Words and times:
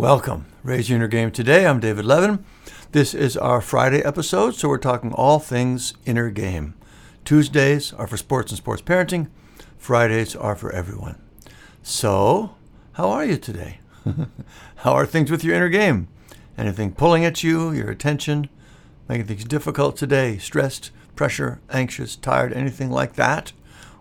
Welcome. 0.00 0.46
Raise 0.62 0.88
your 0.88 0.96
inner 0.96 1.08
game 1.08 1.30
today. 1.30 1.66
I'm 1.66 1.78
David 1.78 2.06
Levin. 2.06 2.42
This 2.92 3.12
is 3.12 3.36
our 3.36 3.60
Friday 3.60 4.02
episode, 4.02 4.54
so 4.54 4.66
we're 4.66 4.78
talking 4.78 5.12
all 5.12 5.38
things 5.38 5.92
inner 6.06 6.30
game. 6.30 6.72
Tuesdays 7.26 7.92
are 7.92 8.06
for 8.06 8.16
sports 8.16 8.50
and 8.50 8.56
sports 8.56 8.80
parenting. 8.80 9.28
Fridays 9.76 10.34
are 10.34 10.56
for 10.56 10.72
everyone. 10.72 11.20
So, 11.82 12.54
how 12.92 13.10
are 13.10 13.26
you 13.26 13.36
today? 13.36 13.80
how 14.76 14.92
are 14.92 15.04
things 15.04 15.30
with 15.30 15.44
your 15.44 15.54
inner 15.54 15.68
game? 15.68 16.08
Anything 16.56 16.92
pulling 16.92 17.26
at 17.26 17.42
you, 17.42 17.70
your 17.70 17.90
attention, 17.90 18.48
making 19.06 19.26
things 19.26 19.44
difficult 19.44 19.98
today? 19.98 20.38
Stressed, 20.38 20.92
pressure, 21.14 21.60
anxious, 21.68 22.16
tired, 22.16 22.54
anything 22.54 22.90
like 22.90 23.16
that? 23.16 23.52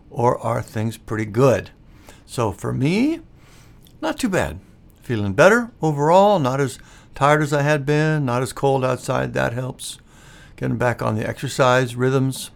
Or 0.10 0.40
are 0.40 0.62
things 0.62 0.98
pretty 0.98 1.26
good? 1.26 1.72
So, 2.26 2.54
for 2.54 2.72
me, 2.72 3.20
not 4.02 4.18
too 4.18 4.30
bad. 4.30 4.62
Feeling 5.10 5.34
better 5.34 5.72
overall, 5.82 6.38
not 6.38 6.62
as 6.62 6.78
tired 7.16 7.42
as 7.42 7.52
I 7.52 7.64
had 7.64 7.84
been, 7.84 8.26
not 8.26 8.44
as 8.44 8.54
cold 8.54 8.86
outside, 8.86 9.34
that 9.34 9.54
helps. 9.54 9.98
Getting 10.56 10.78
back 10.78 11.02
on 11.02 11.16
the 11.16 11.28
exercise 11.28 11.96
rhythms. 11.96 12.52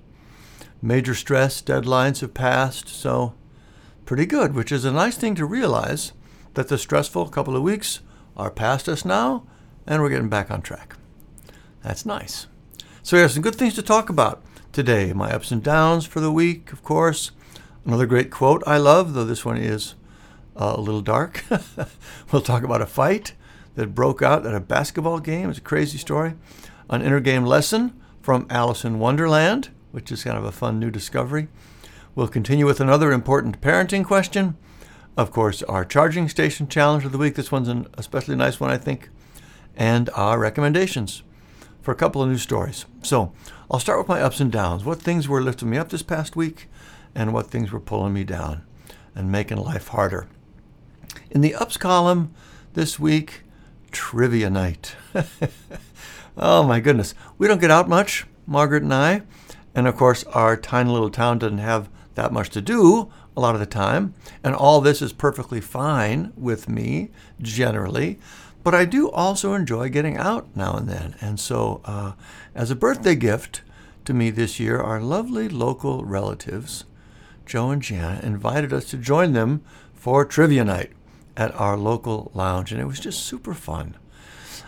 Major 0.80 1.16
stress 1.16 1.64
deadlines 1.64 2.22
have 2.22 2.36
passed, 2.36 2.88
so 2.88 3.34
pretty 4.06 4.28
good, 4.28 4.54
which 4.54 4.72
is 4.72 4.86
a 4.86 4.92
nice 4.92 5.18
thing 5.18 5.34
to 5.34 5.48
realize 5.48 6.14
that 6.54 6.68
the 6.68 6.78
stressful 6.78 7.30
couple 7.30 7.56
of 7.56 7.64
weeks 7.64 8.02
are 8.38 8.52
past 8.52 8.88
us 8.88 9.04
now 9.04 9.48
and 9.88 10.04
we're 10.04 10.10
getting 10.10 10.30
back 10.30 10.52
on 10.52 10.62
track. 10.62 10.96
That's 11.82 12.06
nice. 12.06 12.46
So, 13.02 13.18
we 13.18 13.22
have 13.22 13.32
some 13.32 13.42
good 13.42 13.56
things 13.56 13.74
to 13.74 13.82
talk 13.82 14.10
about 14.10 14.44
today. 14.72 15.12
My 15.12 15.32
ups 15.34 15.50
and 15.50 15.64
downs 15.64 16.06
for 16.06 16.20
the 16.20 16.32
week, 16.32 16.72
of 16.72 16.84
course. 16.84 17.32
Another 17.84 18.06
great 18.06 18.30
quote 18.30 18.62
I 18.68 18.78
love, 18.78 19.16
though 19.16 19.26
this 19.26 19.44
one 19.44 19.58
is 19.58 19.96
uh, 20.56 20.74
a 20.78 20.82
little 20.82 21.02
dark. 21.02 21.44
we'll 22.32 22.42
talk 22.42 22.64
about 22.64 22.82
a 22.82 22.86
fight 22.86 23.34
that 23.76 23.96
broke 23.96 24.22
out 24.22 24.46
at 24.46 24.54
a 24.54 24.60
basketball 24.60 25.20
game. 25.20 25.50
It's 25.50 25.60
a 25.60 25.62
crazy 25.62 25.98
story. 25.98 26.36
An 26.90 27.02
inner 27.02 27.20
game 27.20 27.46
lesson 27.46 28.00
from 28.22 28.48
Alice 28.50 28.86
in 28.86 29.00
Wonderland, 29.00 29.70
which 29.92 30.12
is 30.12 30.24
kind 30.24 30.38
of 30.38 30.44
a 30.44 30.52
fun 30.52 30.80
new 30.80 30.92
discovery. 30.92 31.48
We'll 32.16 32.28
continue 32.28 32.66
with 32.66 32.80
another 32.80 33.12
important 33.12 33.62
parenting 33.62 34.06
question. 34.06 34.56
Of 35.18 35.32
course, 35.32 35.64
our 35.64 35.86
charging 35.86 36.30
station 36.30 36.68
challenge 36.68 37.06
of 37.06 37.12
the 37.12 37.18
week. 37.18 37.36
This 37.36 37.52
one's 37.52 37.68
an 37.68 37.88
especially 37.96 38.36
nice 38.36 38.60
one, 38.60 38.70
I 38.70 38.78
think. 38.78 39.10
And 39.76 40.10
our 40.12 40.40
recommendations 40.40 41.24
for 41.82 41.92
a 41.92 41.96
couple 41.96 42.22
of 42.22 42.30
new 42.30 42.38
stories. 42.38 42.86
So 43.02 43.34
I'll 43.70 43.80
start 43.80 44.00
with 44.00 44.08
my 44.08 44.22
ups 44.22 44.40
and 44.40 44.52
downs. 44.52 44.86
What 44.86 45.02
things 45.02 45.28
were 45.28 45.42
lifting 45.42 45.70
me 45.70 45.78
up 45.78 45.90
this 45.90 46.04
past 46.04 46.36
week, 46.36 46.68
and 47.16 47.34
what 47.34 47.48
things 47.48 47.72
were 47.72 47.80
pulling 47.80 48.14
me 48.14 48.24
down 48.24 48.64
and 49.16 49.32
making 49.32 49.58
life 49.58 49.90
harder. 49.90 50.28
In 51.32 51.42
the 51.42 51.56
ups 51.56 51.78
column 51.78 52.34
this 52.74 53.00
week, 53.00 53.44
trivia 53.92 54.50
night. 54.50 54.96
oh 56.38 56.64
my 56.64 56.80
goodness. 56.80 57.16
We 57.38 57.48
don't 57.48 57.62
get 57.62 57.72
out 57.72 57.90
much, 57.90 58.26
Margaret 58.46 58.84
and 58.84 58.94
I. 58.94 59.22
And 59.76 59.88
of 59.88 59.96
course, 59.96 60.24
our 60.26 60.56
tiny 60.56 60.92
little 60.92 61.10
town 61.10 61.40
doesn't 61.40 61.58
have 61.58 61.90
that 62.16 62.32
much 62.32 62.50
to 62.52 62.62
do 62.62 63.12
a 63.36 63.42
lot 63.42 63.56
of 63.56 63.60
the 63.60 63.66
time. 63.66 64.14
And 64.44 64.54
all 64.56 64.82
this 64.82 65.02
is 65.02 65.14
perfectly 65.14 65.62
fine 65.62 66.34
with 66.36 66.70
me, 66.70 67.10
generally. 67.42 68.20
But 68.64 68.76
I 68.76 68.86
do 68.86 69.10
also 69.10 69.54
enjoy 69.54 69.90
getting 69.90 70.18
out 70.18 70.48
now 70.56 70.76
and 70.76 70.88
then. 70.88 71.16
And 71.20 71.40
so, 71.40 71.82
uh, 71.86 72.14
as 72.56 72.72
a 72.72 72.76
birthday 72.76 73.16
gift 73.16 73.62
to 74.06 74.14
me 74.14 74.30
this 74.30 74.60
year, 74.60 74.80
our 74.80 75.02
lovely 75.02 75.50
local 75.50 76.06
relatives, 76.06 76.86
Joe 77.46 77.72
and 77.72 77.82
Jana, 77.82 78.22
invited 78.24 78.72
us 78.72 78.86
to 78.92 78.98
join 78.98 79.34
them 79.34 79.64
for 79.94 80.24
trivia 80.24 80.64
night 80.64 80.92
at 81.36 81.54
our 81.56 81.78
local 81.78 82.32
lounge, 82.34 82.72
and 82.72 82.80
it 82.80 82.86
was 82.86 83.00
just 83.00 83.26
super 83.26 83.54
fun. 83.54 83.96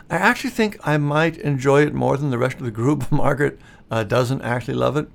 I 0.09 0.17
actually 0.17 0.51
think 0.51 0.77
I 0.83 0.97
might 0.97 1.37
enjoy 1.37 1.83
it 1.83 1.93
more 1.93 2.17
than 2.17 2.29
the 2.29 2.37
rest 2.37 2.57
of 2.57 2.63
the 2.63 2.71
group. 2.71 3.11
Margaret 3.11 3.59
uh, 3.89 4.03
doesn't 4.03 4.41
actually 4.41 4.75
love 4.75 4.97
it. 4.97 5.09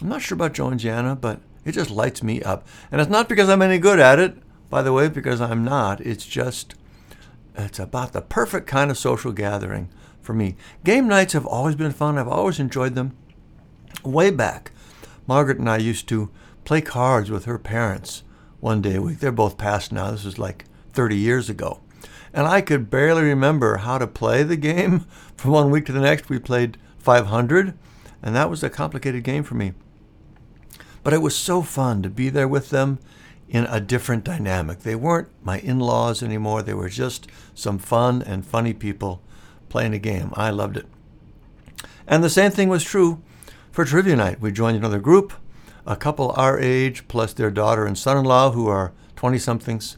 I'm 0.00 0.08
not 0.08 0.22
sure 0.22 0.36
about 0.36 0.54
Joe 0.54 0.68
and 0.68 0.80
Jana, 0.80 1.16
but 1.16 1.40
it 1.64 1.72
just 1.72 1.90
lights 1.90 2.22
me 2.22 2.42
up. 2.42 2.66
And 2.90 3.00
it's 3.00 3.10
not 3.10 3.28
because 3.28 3.48
I'm 3.48 3.62
any 3.62 3.78
good 3.78 4.00
at 4.00 4.18
it, 4.18 4.36
by 4.70 4.82
the 4.82 4.92
way, 4.92 5.08
because 5.08 5.40
I'm 5.40 5.64
not. 5.64 6.00
It's 6.00 6.26
just, 6.26 6.74
it's 7.56 7.78
about 7.78 8.12
the 8.12 8.22
perfect 8.22 8.66
kind 8.66 8.90
of 8.90 8.98
social 8.98 9.32
gathering 9.32 9.88
for 10.20 10.34
me. 10.34 10.56
Game 10.84 11.08
nights 11.08 11.32
have 11.34 11.46
always 11.46 11.76
been 11.76 11.92
fun. 11.92 12.18
I've 12.18 12.28
always 12.28 12.58
enjoyed 12.58 12.94
them. 12.94 13.16
Way 14.04 14.30
back, 14.30 14.72
Margaret 15.26 15.58
and 15.58 15.68
I 15.68 15.76
used 15.76 16.08
to 16.08 16.30
play 16.64 16.80
cards 16.80 17.30
with 17.30 17.44
her 17.44 17.58
parents 17.58 18.22
one 18.60 18.80
day 18.80 18.96
a 18.96 19.02
week. 19.02 19.18
They're 19.18 19.32
both 19.32 19.58
passed 19.58 19.92
now. 19.92 20.10
This 20.10 20.24
was 20.24 20.38
like 20.38 20.64
30 20.92 21.16
years 21.16 21.50
ago. 21.50 21.80
And 22.32 22.46
I 22.46 22.60
could 22.60 22.90
barely 22.90 23.22
remember 23.22 23.78
how 23.78 23.98
to 23.98 24.06
play 24.06 24.42
the 24.42 24.56
game. 24.56 25.00
From 25.36 25.50
one 25.50 25.70
week 25.70 25.86
to 25.86 25.92
the 25.92 26.00
next, 26.00 26.28
we 26.28 26.38
played 26.38 26.78
500, 26.98 27.76
and 28.22 28.34
that 28.34 28.48
was 28.48 28.62
a 28.62 28.70
complicated 28.70 29.24
game 29.24 29.42
for 29.42 29.54
me. 29.54 29.72
But 31.02 31.12
it 31.12 31.20
was 31.22 31.36
so 31.36 31.62
fun 31.62 32.02
to 32.02 32.10
be 32.10 32.28
there 32.28 32.48
with 32.48 32.70
them 32.70 33.00
in 33.48 33.64
a 33.64 33.80
different 33.80 34.24
dynamic. 34.24 34.80
They 34.80 34.94
weren't 34.94 35.28
my 35.42 35.58
in 35.58 35.78
laws 35.78 36.22
anymore, 36.22 36.62
they 36.62 36.74
were 36.74 36.88
just 36.88 37.26
some 37.54 37.78
fun 37.78 38.22
and 38.22 38.46
funny 38.46 38.72
people 38.72 39.20
playing 39.68 39.94
a 39.94 39.98
game. 39.98 40.32
I 40.34 40.50
loved 40.50 40.76
it. 40.76 40.86
And 42.06 42.22
the 42.22 42.30
same 42.30 42.50
thing 42.50 42.68
was 42.68 42.84
true 42.84 43.22
for 43.70 43.84
trivia 43.84 44.16
night. 44.16 44.40
We 44.40 44.52
joined 44.52 44.76
another 44.76 44.98
group, 44.98 45.32
a 45.86 45.96
couple 45.96 46.32
our 46.36 46.58
age, 46.58 47.08
plus 47.08 47.32
their 47.32 47.50
daughter 47.50 47.84
and 47.84 47.98
son 47.98 48.16
in 48.16 48.24
law, 48.24 48.52
who 48.52 48.68
are 48.68 48.92
20 49.16 49.38
somethings. 49.38 49.96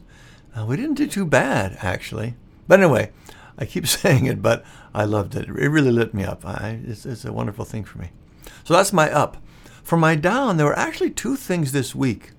Uh, 0.56 0.64
we 0.66 0.76
didn't 0.76 0.94
do 0.94 1.06
too 1.06 1.26
bad, 1.26 1.78
actually. 1.80 2.34
But 2.68 2.80
anyway, 2.80 3.10
I 3.58 3.64
keep 3.64 3.86
saying 3.86 4.26
it, 4.26 4.42
but 4.42 4.64
I 4.94 5.04
loved 5.04 5.34
it. 5.34 5.48
It 5.48 5.52
really 5.52 5.90
lit 5.90 6.14
me 6.14 6.24
up. 6.24 6.44
I, 6.46 6.80
it's, 6.86 7.04
it's 7.04 7.24
a 7.24 7.32
wonderful 7.32 7.64
thing 7.64 7.84
for 7.84 7.98
me. 7.98 8.10
So 8.64 8.74
that's 8.74 8.92
my 8.92 9.10
up. 9.10 9.38
For 9.82 9.96
my 9.96 10.14
down, 10.14 10.56
there 10.56 10.66
were 10.66 10.78
actually 10.78 11.10
two 11.10 11.36
things 11.36 11.72
this 11.72 11.94
week 11.94 12.30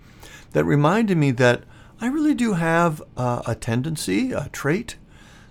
that 0.53 0.63
reminded 0.63 1.17
me 1.17 1.31
that 1.31 1.63
I 2.01 2.07
really 2.07 2.33
do 2.33 2.53
have 2.53 3.01
a 3.15 3.55
tendency, 3.59 4.31
a 4.31 4.49
trait, 4.51 4.95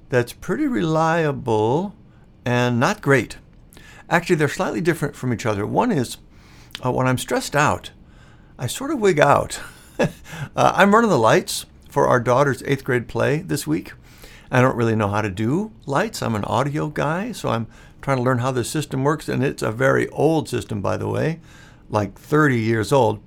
that's 0.08 0.32
pretty 0.32 0.66
reliable 0.66 1.94
and 2.44 2.78
not 2.78 3.00
great. 3.00 3.38
Actually, 4.10 4.36
they're 4.36 4.48
slightly 4.48 4.80
different 4.80 5.16
from 5.16 5.32
each 5.32 5.46
other. 5.46 5.66
One 5.66 5.90
is 5.90 6.18
uh, 6.84 6.92
when 6.92 7.06
I'm 7.06 7.18
stressed 7.18 7.56
out, 7.56 7.90
I 8.58 8.66
sort 8.66 8.90
of 8.90 9.00
wig 9.00 9.18
out. 9.18 9.60
uh, 9.98 10.08
I'm 10.56 10.94
running 10.94 11.10
the 11.10 11.18
lights 11.18 11.66
for 11.94 12.08
our 12.08 12.18
daughter's 12.18 12.60
eighth 12.64 12.82
grade 12.82 13.06
play 13.06 13.38
this 13.38 13.68
week. 13.68 13.92
I 14.50 14.60
don't 14.60 14.74
really 14.74 14.96
know 14.96 15.06
how 15.06 15.22
to 15.22 15.30
do 15.30 15.70
lights. 15.86 16.22
I'm 16.22 16.34
an 16.34 16.42
audio 16.42 16.88
guy, 16.88 17.30
so 17.30 17.50
I'm 17.50 17.68
trying 18.02 18.16
to 18.16 18.22
learn 18.24 18.38
how 18.38 18.50
the 18.50 18.64
system 18.64 19.04
works. 19.04 19.28
And 19.28 19.44
it's 19.44 19.62
a 19.62 19.70
very 19.70 20.08
old 20.08 20.48
system, 20.48 20.82
by 20.82 20.96
the 20.96 21.06
way, 21.06 21.38
like 21.88 22.18
30 22.18 22.58
years 22.58 22.90
old. 22.90 23.20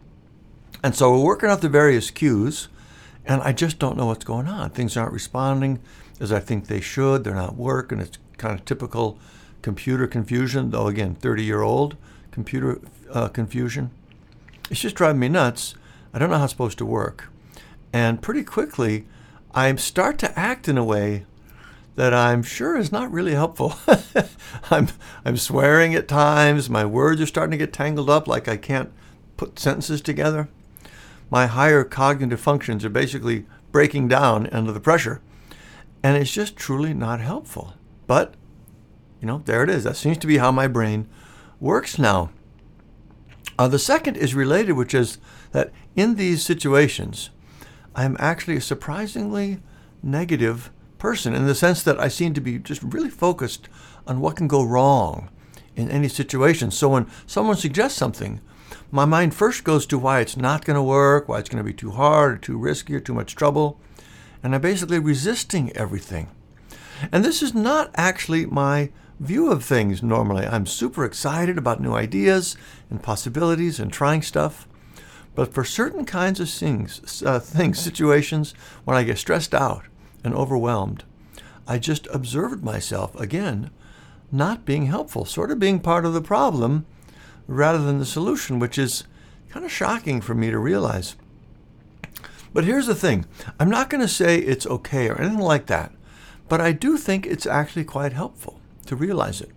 And 0.84 0.94
so 0.94 1.14
we're 1.14 1.24
working 1.24 1.48
out 1.48 1.62
the 1.62 1.70
various 1.70 2.12
cues, 2.12 2.68
and 3.26 3.42
I 3.42 3.54
just 3.54 3.80
don't 3.80 3.96
know 3.96 4.08
what's 4.08 4.26
going 4.26 4.50
on. 4.50 4.72
Things 4.72 4.98
aren't 4.98 5.14
responding 5.14 5.80
as 6.20 6.34
I 6.34 6.42
think 6.42 6.68
they 6.68 6.82
should. 6.82 7.24
They're 7.24 7.34
not 7.34 7.56
working. 7.56 8.02
It's 8.02 8.18
kind 8.38 8.60
of 8.60 8.66
typical 8.66 9.18
computer 9.62 10.08
confusion, 10.08 10.72
though, 10.72 10.88
again, 10.88 11.16
30 11.16 11.42
year 11.42 11.62
old 11.62 11.96
computer 12.32 12.82
uh, 13.14 13.30
confusion. 13.30 13.92
It's 14.70 14.82
just 14.82 14.98
driving 14.98 15.22
me 15.22 15.30
nuts. 15.30 15.76
I 16.14 16.20
don't 16.20 16.30
know 16.30 16.38
how 16.38 16.44
it's 16.44 16.52
supposed 16.52 16.80
to 16.80 16.86
work. 16.86 17.30
And 17.97 18.22
pretty 18.22 18.44
quickly, 18.44 19.08
I 19.56 19.74
start 19.78 20.19
to 20.19 20.40
act 20.40 20.68
in 20.68 20.78
a 20.78 20.84
way 20.84 21.25
that 21.96 22.13
I'm 22.13 22.44
sure 22.44 22.78
is 22.78 22.91
not 22.91 23.12
really 23.12 23.34
helpful. 23.34 23.74
I'm, 24.69 24.90
I'm 25.25 25.35
swearing 25.35 25.96
at 25.96 26.07
times. 26.07 26.69
My 26.69 26.86
words 26.86 27.19
are 27.22 27.25
starting 27.25 27.57
to 27.57 27.66
get 27.66 27.74
tangled 27.74 28.07
up, 28.07 28.28
like 28.28 28.47
I 28.47 28.56
can't 28.56 28.94
put 29.36 29.57
sentences 29.57 30.00
together. 30.00 30.48
My 31.31 31.48
higher 31.48 31.83
cognitive 31.83 32.39
functions 32.39 32.86
are 32.86 32.89
basically 32.89 33.48
breaking 33.72 34.10
down 34.10 34.45
under 34.51 34.72
the 34.72 34.80
pressure. 34.80 35.19
And 36.04 36.16
it's 36.18 36.31
just 36.31 36.56
truly 36.56 36.94
not 36.94 37.19
helpful. 37.19 37.74
But, 38.06 38.36
you 39.19 39.25
know, 39.25 39.42
there 39.45 39.63
it 39.63 39.72
is. 39.72 39.86
That 39.86 39.98
seems 39.98 40.19
to 40.19 40.27
be 40.27 40.38
how 40.38 40.51
my 40.51 40.68
brain 40.68 41.10
works 41.60 41.98
now. 41.98 42.30
Uh, 43.57 43.68
the 43.68 43.80
second 43.80 44.18
is 44.18 44.36
related, 44.36 44.74
which 44.74 44.94
is 44.94 45.18
that 45.51 45.72
in 45.95 46.13
these 46.13 46.44
situations, 46.45 47.31
I'm 47.98 48.16
actually 48.20 48.56
a 48.58 48.62
surprisingly 48.62 49.60
negative 50.04 50.72
person 51.00 51.34
in 51.34 51.48
the 51.48 51.56
sense 51.56 51.82
that 51.82 52.00
I 52.00 52.08
seem 52.08 52.36
to 52.36 52.42
be 52.42 52.60
just 52.60 52.84
really 52.84 53.10
focused 53.10 53.68
on 54.06 54.20
what 54.20 54.36
can 54.36 54.48
go 54.48 54.64
wrong 54.64 55.30
in 55.76 55.90
any 55.90 56.08
situation. 56.08 56.70
So 56.70 56.90
when 56.90 57.08
someone 57.26 57.58
suggests 57.58 57.98
something, 57.98 58.40
my 58.92 59.06
mind 59.06 59.34
first 59.34 59.64
goes 59.64 59.88
to 59.88 59.98
why 59.98 60.20
it's 60.20 60.38
not 60.38 60.64
going 60.64 60.76
to 60.76 60.84
work, 60.84 61.28
why 61.28 61.40
it's 61.40 61.50
going 61.50 61.64
to 61.64 61.68
be 61.68 61.74
too 61.74 61.92
hard, 61.92 62.34
or 62.34 62.38
too 62.38 62.58
risky, 62.58 62.96
or 62.96 63.00
too 63.00 63.16
much 63.16 63.36
trouble. 63.36 63.80
And 64.44 64.54
I'm 64.54 64.62
basically 64.62 65.00
resisting 65.00 65.76
everything. 65.76 66.30
And 67.12 67.26
this 67.26 67.42
is 67.42 67.56
not 67.56 67.90
actually 67.96 68.46
my 68.46 68.92
view 69.20 69.52
of 69.52 69.66
things 69.66 70.04
normally. 70.04 70.46
I'm 70.46 70.68
super 70.68 71.04
excited 71.04 71.58
about 71.58 71.82
new 71.82 71.94
ideas 71.94 72.56
and 72.92 73.02
possibilities 73.02 73.80
and 73.80 73.92
trying 73.92 74.22
stuff. 74.22 74.68
But 75.38 75.54
for 75.54 75.63
certain 75.63 76.04
kinds 76.04 76.39
of 76.39 76.50
things, 76.50 77.22
uh, 77.24 77.39
things, 77.39 77.78
situations, 77.78 78.56
when 78.86 78.98
I 78.98 79.04
get 79.04 79.19
stressed 79.19 79.54
out 79.54 79.84
and 80.24 80.34
overwhelmed, 80.34 81.04
I 81.68 81.78
just 81.78 82.07
observed 82.07 82.63
myself 82.63 83.13
again 83.19 83.69
not 84.31 84.66
being 84.66 84.88
helpful, 84.88 85.25
sort 85.25 85.51
of 85.51 85.60
being 85.60 85.80
part 85.80 86.06
of 86.06 86.16
the 86.16 86.24
problem 86.24 86.88
rather 87.45 87.78
than 87.78 88.00
the 88.00 88.06
solution, 88.06 88.57
which 88.57 88.80
is 88.80 89.04
kind 89.50 89.63
of 89.63 89.72
shocking 89.72 90.22
for 90.22 90.34
me 90.34 90.50
to 90.50 90.57
realize. 90.57 91.16
But 92.51 92.63
here's 92.63 92.88
the 92.88 92.95
thing 92.95 93.28
I'm 93.60 93.69
not 93.69 93.92
going 93.92 94.01
to 94.01 94.07
say 94.07 94.39
it's 94.39 94.66
okay 94.66 95.07
or 95.07 95.22
anything 95.22 95.38
like 95.38 95.68
that, 95.68 95.92
but 96.50 96.62
I 96.62 96.72
do 96.72 96.98
think 96.98 97.28
it's 97.28 97.45
actually 97.45 97.86
quite 97.86 98.13
helpful 98.13 98.60
to 98.88 98.95
realize 98.95 99.39
it 99.39 99.51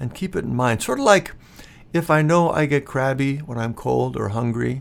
and 0.00 0.14
keep 0.14 0.34
it 0.34 0.46
in 0.46 0.56
mind. 0.56 0.82
Sort 0.82 0.98
of 0.98 1.04
like 1.04 1.32
if 1.92 2.08
I 2.08 2.22
know 2.22 2.48
I 2.48 2.64
get 2.64 2.86
crabby 2.86 3.36
when 3.36 3.58
I'm 3.58 3.74
cold 3.74 4.16
or 4.16 4.30
hungry, 4.30 4.80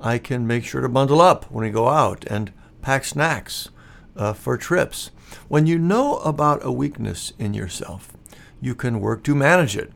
I 0.00 0.18
can 0.18 0.46
make 0.46 0.64
sure 0.64 0.80
to 0.80 0.88
bundle 0.88 1.20
up 1.20 1.50
when 1.50 1.64
we 1.64 1.70
go 1.70 1.88
out 1.88 2.24
and 2.26 2.52
pack 2.82 3.04
snacks 3.04 3.70
uh, 4.16 4.32
for 4.32 4.56
trips. 4.56 5.10
When 5.48 5.66
you 5.66 5.78
know 5.78 6.18
about 6.18 6.64
a 6.64 6.72
weakness 6.72 7.32
in 7.38 7.54
yourself, 7.54 8.12
you 8.60 8.74
can 8.74 9.00
work 9.00 9.22
to 9.24 9.34
manage 9.34 9.76
it 9.76 9.92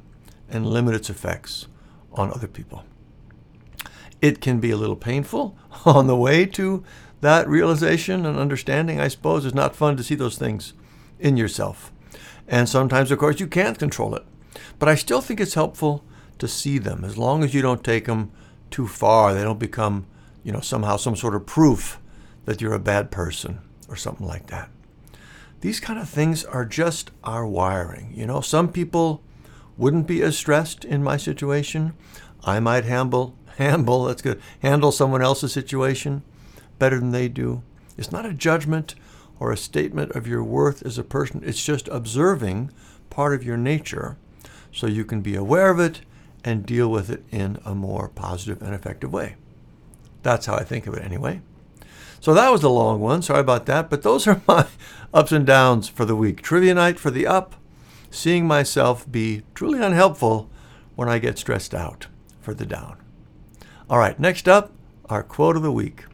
and 0.48 0.66
limit 0.66 0.94
its 0.94 1.10
effects 1.10 1.66
on 2.12 2.30
other 2.30 2.46
people. 2.46 2.84
It 4.20 4.40
can 4.40 4.60
be 4.60 4.70
a 4.70 4.76
little 4.76 4.96
painful 4.96 5.56
on 5.84 6.06
the 6.06 6.16
way 6.16 6.46
to 6.46 6.84
that 7.20 7.48
realization 7.48 8.26
and 8.26 8.38
understanding, 8.38 9.00
I 9.00 9.08
suppose. 9.08 9.44
It's 9.44 9.54
not 9.54 9.76
fun 9.76 9.96
to 9.96 10.04
see 10.04 10.14
those 10.14 10.36
things 10.36 10.74
in 11.18 11.36
yourself. 11.36 11.92
And 12.48 12.68
sometimes, 12.68 13.10
of 13.10 13.18
course, 13.18 13.40
you 13.40 13.46
can't 13.46 13.78
control 13.78 14.14
it. 14.14 14.24
But 14.78 14.88
I 14.88 14.96
still 14.96 15.20
think 15.20 15.40
it's 15.40 15.54
helpful 15.54 16.04
to 16.38 16.48
see 16.48 16.78
them 16.78 17.04
as 17.04 17.16
long 17.16 17.44
as 17.44 17.54
you 17.54 17.62
don't 17.62 17.84
take 17.84 18.06
them 18.06 18.32
too 18.72 18.88
far. 18.88 19.34
They 19.34 19.42
don't 19.42 19.58
become, 19.58 20.06
you 20.42 20.52
know, 20.52 20.60
somehow 20.60 20.96
some 20.96 21.16
sort 21.16 21.34
of 21.34 21.46
proof 21.46 21.98
that 22.44 22.60
you're 22.60 22.74
a 22.74 22.80
bad 22.80 23.10
person 23.10 23.60
or 23.88 23.96
something 23.96 24.26
like 24.26 24.48
that. 24.48 24.68
These 25.60 25.78
kind 25.78 25.98
of 25.98 26.08
things 26.08 26.44
are 26.44 26.64
just 26.64 27.12
our 27.22 27.46
wiring. 27.46 28.12
You 28.16 28.26
know, 28.26 28.40
some 28.40 28.72
people 28.72 29.22
wouldn't 29.76 30.06
be 30.06 30.22
as 30.22 30.36
stressed 30.36 30.84
in 30.84 31.04
my 31.04 31.16
situation. 31.16 31.94
I 32.44 32.58
might 32.60 32.84
handle 32.84 33.36
handle 33.58 34.04
that's 34.04 34.22
good 34.22 34.40
handle 34.60 34.90
someone 34.90 35.20
else's 35.20 35.52
situation 35.52 36.22
better 36.78 36.98
than 36.98 37.10
they 37.10 37.28
do. 37.28 37.62
It's 37.98 38.10
not 38.10 38.26
a 38.26 38.32
judgment 38.32 38.94
or 39.38 39.52
a 39.52 39.56
statement 39.56 40.12
of 40.12 40.26
your 40.26 40.42
worth 40.42 40.84
as 40.84 40.98
a 40.98 41.04
person. 41.04 41.42
It's 41.44 41.62
just 41.62 41.86
observing 41.88 42.70
part 43.10 43.34
of 43.34 43.44
your 43.44 43.56
nature 43.56 44.16
so 44.72 44.86
you 44.86 45.04
can 45.04 45.20
be 45.20 45.34
aware 45.34 45.70
of 45.70 45.78
it 45.78 46.00
and 46.44 46.66
deal 46.66 46.90
with 46.90 47.10
it 47.10 47.24
in 47.30 47.58
a 47.64 47.74
more 47.74 48.08
positive 48.08 48.62
and 48.62 48.74
effective 48.74 49.12
way. 49.12 49.36
That's 50.22 50.46
how 50.46 50.54
I 50.54 50.64
think 50.64 50.86
of 50.86 50.94
it 50.94 51.04
anyway. 51.04 51.40
So 52.20 52.34
that 52.34 52.52
was 52.52 52.62
a 52.62 52.68
long 52.68 53.00
one. 53.00 53.22
Sorry 53.22 53.40
about 53.40 53.66
that. 53.66 53.90
But 53.90 54.02
those 54.02 54.26
are 54.26 54.40
my 54.48 54.66
ups 55.12 55.32
and 55.32 55.46
downs 55.46 55.88
for 55.88 56.04
the 56.04 56.16
week. 56.16 56.42
Trivia 56.42 56.74
night 56.74 56.98
for 56.98 57.10
the 57.10 57.26
up, 57.26 57.56
seeing 58.10 58.46
myself 58.46 59.10
be 59.10 59.42
truly 59.54 59.82
unhelpful 59.82 60.48
when 60.94 61.08
I 61.08 61.18
get 61.18 61.38
stressed 61.38 61.74
out 61.74 62.06
for 62.40 62.54
the 62.54 62.66
down. 62.66 62.96
All 63.90 63.98
right, 63.98 64.18
next 64.18 64.48
up, 64.48 64.72
our 65.06 65.22
quote 65.22 65.56
of 65.56 65.62
the 65.62 65.72
week. 65.72 66.04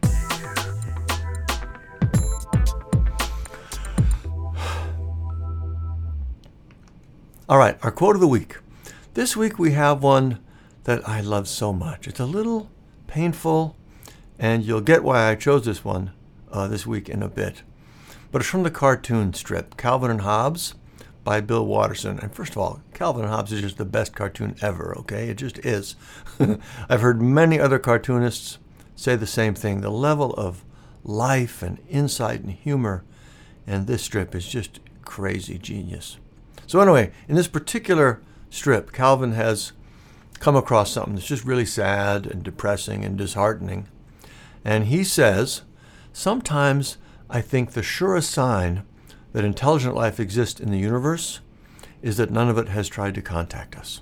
All 7.49 7.57
right, 7.57 7.79
our 7.83 7.91
quote 7.91 8.15
of 8.15 8.21
the 8.21 8.29
week. 8.29 8.57
This 9.19 9.37
week 9.37 9.59
we 9.59 9.73
have 9.73 10.01
one 10.01 10.39
that 10.85 11.09
I 11.09 11.21
love 11.21 11.49
so 11.49 11.73
much. 11.73 12.07
It's 12.07 12.21
a 12.21 12.25
little 12.25 12.71
painful, 13.09 13.75
and 14.39 14.65
you'll 14.65 14.81
get 14.81 15.03
why 15.03 15.29
I 15.29 15.35
chose 15.35 15.65
this 15.65 15.85
one 15.85 16.13
uh, 16.53 16.69
this 16.69 16.87
week 16.87 17.09
in 17.09 17.21
a 17.25 17.29
bit. 17.29 17.65
But 18.31 18.43
it's 18.43 18.49
from 18.49 18.63
the 18.63 18.71
cartoon 18.71 19.35
strip, 19.35 19.77
Calvin 19.77 20.13
and 20.13 20.21
Hobbes 20.21 20.77
by 21.25 21.41
Bill 21.41 21.67
Watterson. 21.67 22.21
And 22.21 22.33
first 22.33 22.53
of 22.53 22.59
all, 22.59 22.81
Calvin 22.95 23.25
and 23.25 23.35
Hobbes 23.35 23.51
is 23.51 23.63
just 23.63 23.77
the 23.77 23.85
best 23.85 24.15
cartoon 24.15 24.55
ever, 24.63 24.97
okay? 24.99 25.29
It 25.31 25.39
just 25.39 25.59
is. 25.67 25.97
I've 26.89 27.01
heard 27.01 27.21
many 27.21 27.59
other 27.59 27.81
cartoonists 27.81 28.59
say 28.95 29.17
the 29.17 29.27
same 29.27 29.55
thing. 29.55 29.81
The 29.81 29.91
level 29.91 30.33
of 30.35 30.65
life 31.03 31.61
and 31.61 31.81
insight 31.91 32.43
and 32.43 32.53
humor 32.53 33.03
in 33.67 33.87
this 33.87 34.05
strip 34.05 34.37
is 34.37 34.47
just 34.47 34.79
crazy 35.03 35.59
genius. 35.59 36.19
So, 36.69 36.79
anyway, 36.79 37.11
in 37.27 37.35
this 37.35 37.49
particular 37.49 38.21
strip, 38.51 38.93
Calvin 38.93 39.33
has 39.33 39.73
come 40.41 40.57
across 40.57 40.93
something 40.93 41.15
that's 41.15 41.27
just 41.27 41.45
really 41.45 41.67
sad 41.67 42.27
and 42.27 42.43
depressing 42.43 43.05
and 43.05 43.19
disheartening. 43.19 43.89
And 44.65 44.87
he 44.87 45.05
says, 45.05 45.63
Sometimes 46.13 46.99
I 47.31 47.41
think 47.41 47.73
the 47.73 47.83
surest 47.83 48.31
sign 48.31 48.83
that 49.33 49.45
intelligent 49.45 49.95
life 49.95 50.19
exists 50.19 50.61
in 50.61 50.71
the 50.71 50.79
universe 50.79 51.41
is 52.03 52.17
that 52.17 52.31
none 52.31 52.49
of 52.49 52.59
it 52.59 52.69
has 52.69 52.89
tried 52.89 53.15
to 53.15 53.23
contact 53.23 53.77
us. 53.77 54.01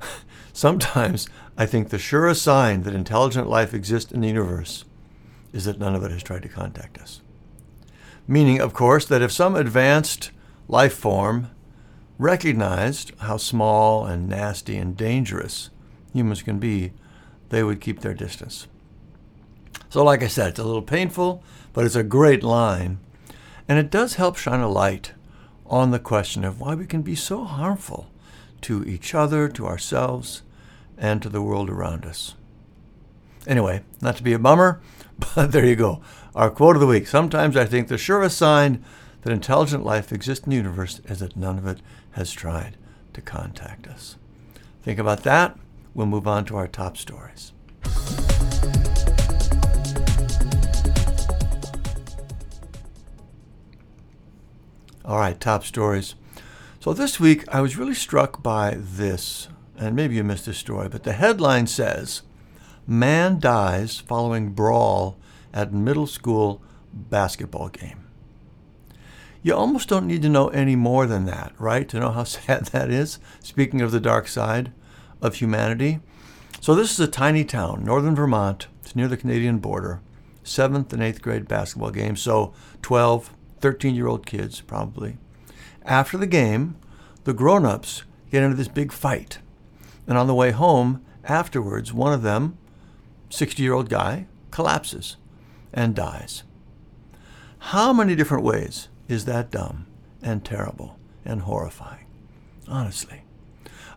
Sometimes 0.52 1.28
I 1.56 1.66
think 1.66 1.88
the 1.88 1.98
surest 1.98 2.42
sign 2.42 2.82
that 2.82 2.94
intelligent 2.94 3.48
life 3.48 3.72
exists 3.74 4.12
in 4.12 4.20
the 4.20 4.28
universe 4.28 4.84
is 5.52 5.64
that 5.64 5.78
none 5.78 5.94
of 5.94 6.02
it 6.02 6.10
has 6.10 6.22
tried 6.22 6.42
to 6.42 6.48
contact 6.48 6.98
us. 6.98 7.22
Meaning, 8.26 8.60
of 8.60 8.74
course, 8.74 9.06
that 9.06 9.22
if 9.22 9.30
some 9.30 9.54
advanced 9.54 10.32
life 10.68 10.94
form 10.94 11.50
recognized 12.18 13.12
how 13.20 13.36
small 13.36 14.06
and 14.06 14.28
nasty 14.28 14.76
and 14.76 14.96
dangerous 14.96 15.70
humans 16.12 16.42
can 16.42 16.58
be, 16.58 16.92
they 17.50 17.62
would 17.62 17.80
keep 17.80 18.00
their 18.00 18.14
distance. 18.14 18.66
So, 19.88 20.02
like 20.02 20.22
I 20.22 20.28
said, 20.28 20.50
it's 20.50 20.58
a 20.58 20.64
little 20.64 20.82
painful, 20.82 21.42
but 21.72 21.84
it's 21.84 21.94
a 21.94 22.02
great 22.02 22.42
line. 22.42 22.98
And 23.68 23.78
it 23.78 23.90
does 23.90 24.14
help 24.14 24.36
shine 24.36 24.60
a 24.60 24.68
light 24.68 25.12
on 25.66 25.90
the 25.90 25.98
question 25.98 26.44
of 26.44 26.60
why 26.60 26.74
we 26.74 26.86
can 26.86 27.02
be 27.02 27.14
so 27.14 27.44
harmful 27.44 28.10
to 28.62 28.84
each 28.84 29.14
other, 29.14 29.48
to 29.48 29.66
ourselves, 29.66 30.42
and 30.96 31.20
to 31.22 31.28
the 31.28 31.42
world 31.42 31.68
around 31.68 32.04
us. 32.04 32.34
Anyway, 33.46 33.82
not 34.00 34.16
to 34.16 34.22
be 34.22 34.32
a 34.32 34.38
bummer, 34.38 34.80
but 35.34 35.52
there 35.52 35.64
you 35.64 35.76
go. 35.76 36.00
Our 36.34 36.50
quote 36.50 36.76
of 36.76 36.80
the 36.80 36.86
week. 36.86 37.06
Sometimes 37.06 37.56
I 37.56 37.64
think 37.64 37.88
the 37.88 37.98
surest 37.98 38.36
sign 38.36 38.84
that 39.26 39.32
intelligent 39.32 39.84
life 39.84 40.12
exists 40.12 40.46
in 40.46 40.50
the 40.50 40.56
universe 40.56 41.00
is 41.06 41.18
that 41.18 41.36
none 41.36 41.58
of 41.58 41.66
it 41.66 41.80
has 42.12 42.30
tried 42.30 42.76
to 43.12 43.20
contact 43.20 43.88
us. 43.88 44.16
Think 44.84 45.00
about 45.00 45.24
that. 45.24 45.58
We'll 45.94 46.06
move 46.06 46.28
on 46.28 46.44
to 46.44 46.56
our 46.56 46.68
top 46.68 46.96
stories. 46.96 47.52
All 55.04 55.18
right, 55.18 55.40
top 55.40 55.64
stories. 55.64 56.14
So 56.78 56.92
this 56.92 57.18
week 57.18 57.52
I 57.52 57.60
was 57.60 57.76
really 57.76 57.94
struck 57.94 58.44
by 58.44 58.76
this, 58.78 59.48
and 59.76 59.96
maybe 59.96 60.14
you 60.14 60.22
missed 60.22 60.46
this 60.46 60.58
story, 60.58 60.88
but 60.88 61.02
the 61.02 61.14
headline 61.14 61.66
says 61.66 62.22
Man 62.86 63.40
dies 63.40 63.98
following 63.98 64.50
brawl 64.50 65.18
at 65.52 65.72
middle 65.72 66.06
school 66.06 66.62
basketball 66.92 67.70
game 67.70 68.05
you 69.46 69.54
almost 69.54 69.88
don't 69.88 70.08
need 70.08 70.22
to 70.22 70.28
know 70.28 70.48
any 70.48 70.74
more 70.74 71.06
than 71.06 71.24
that, 71.26 71.52
right? 71.56 71.88
To 71.90 72.00
know 72.00 72.10
how 72.10 72.24
sad 72.24 72.66
that 72.66 72.90
is. 72.90 73.20
Speaking 73.38 73.80
of 73.80 73.92
the 73.92 74.00
dark 74.00 74.26
side 74.26 74.72
of 75.22 75.36
humanity. 75.36 76.00
So, 76.60 76.74
this 76.74 76.90
is 76.90 76.98
a 76.98 77.06
tiny 77.06 77.44
town, 77.44 77.84
northern 77.84 78.16
Vermont. 78.16 78.66
It's 78.82 78.96
near 78.96 79.06
the 79.06 79.16
Canadian 79.16 79.58
border. 79.58 80.00
Seventh 80.42 80.92
and 80.92 81.00
eighth 81.00 81.22
grade 81.22 81.46
basketball 81.46 81.92
game. 81.92 82.16
So, 82.16 82.54
12, 82.82 83.32
13 83.60 83.94
year 83.94 84.08
old 84.08 84.26
kids, 84.26 84.60
probably. 84.62 85.16
After 85.84 86.18
the 86.18 86.26
game, 86.26 86.74
the 87.22 87.32
grown 87.32 87.64
ups 87.64 88.02
get 88.32 88.42
into 88.42 88.56
this 88.56 88.66
big 88.66 88.90
fight. 88.90 89.38
And 90.08 90.18
on 90.18 90.26
the 90.26 90.34
way 90.34 90.50
home, 90.50 91.04
afterwards, 91.22 91.92
one 91.92 92.12
of 92.12 92.22
them, 92.22 92.58
60 93.30 93.62
year 93.62 93.74
old 93.74 93.90
guy, 93.90 94.26
collapses 94.50 95.18
and 95.72 95.94
dies. 95.94 96.42
How 97.58 97.92
many 97.92 98.16
different 98.16 98.42
ways 98.42 98.88
is 99.08 99.24
that 99.24 99.50
dumb 99.50 99.86
and 100.22 100.44
terrible 100.44 100.98
and 101.24 101.42
horrifying. 101.42 102.06
Honestly. 102.68 103.22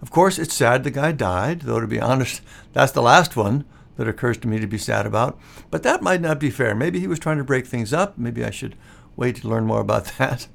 Of 0.01 0.11
course, 0.11 0.39
it's 0.39 0.53
sad 0.53 0.83
the 0.83 0.91
guy 0.91 1.11
died, 1.11 1.61
though 1.61 1.79
to 1.79 1.87
be 1.87 1.99
honest, 2.01 2.41
that's 2.73 2.91
the 2.91 3.01
last 3.01 3.35
one 3.35 3.65
that 3.97 4.07
occurs 4.07 4.37
to 4.37 4.47
me 4.47 4.59
to 4.59 4.67
be 4.67 4.77
sad 4.77 5.05
about. 5.05 5.37
But 5.69 5.83
that 5.83 6.01
might 6.01 6.21
not 6.21 6.39
be 6.39 6.49
fair. 6.49 6.73
Maybe 6.73 6.99
he 6.99 7.07
was 7.07 7.19
trying 7.19 7.37
to 7.37 7.43
break 7.43 7.67
things 7.67 7.91
up. 7.91 8.17
Maybe 8.17 8.43
I 8.45 8.49
should 8.49 8.75
wait 9.15 9.37
to 9.37 9.47
learn 9.47 9.65
more 9.65 9.81
about 9.81 10.05
that. 10.17 10.47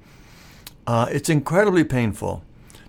Uh, 0.87 1.07
it's 1.11 1.29
incredibly 1.29 1.85
painful 1.85 2.43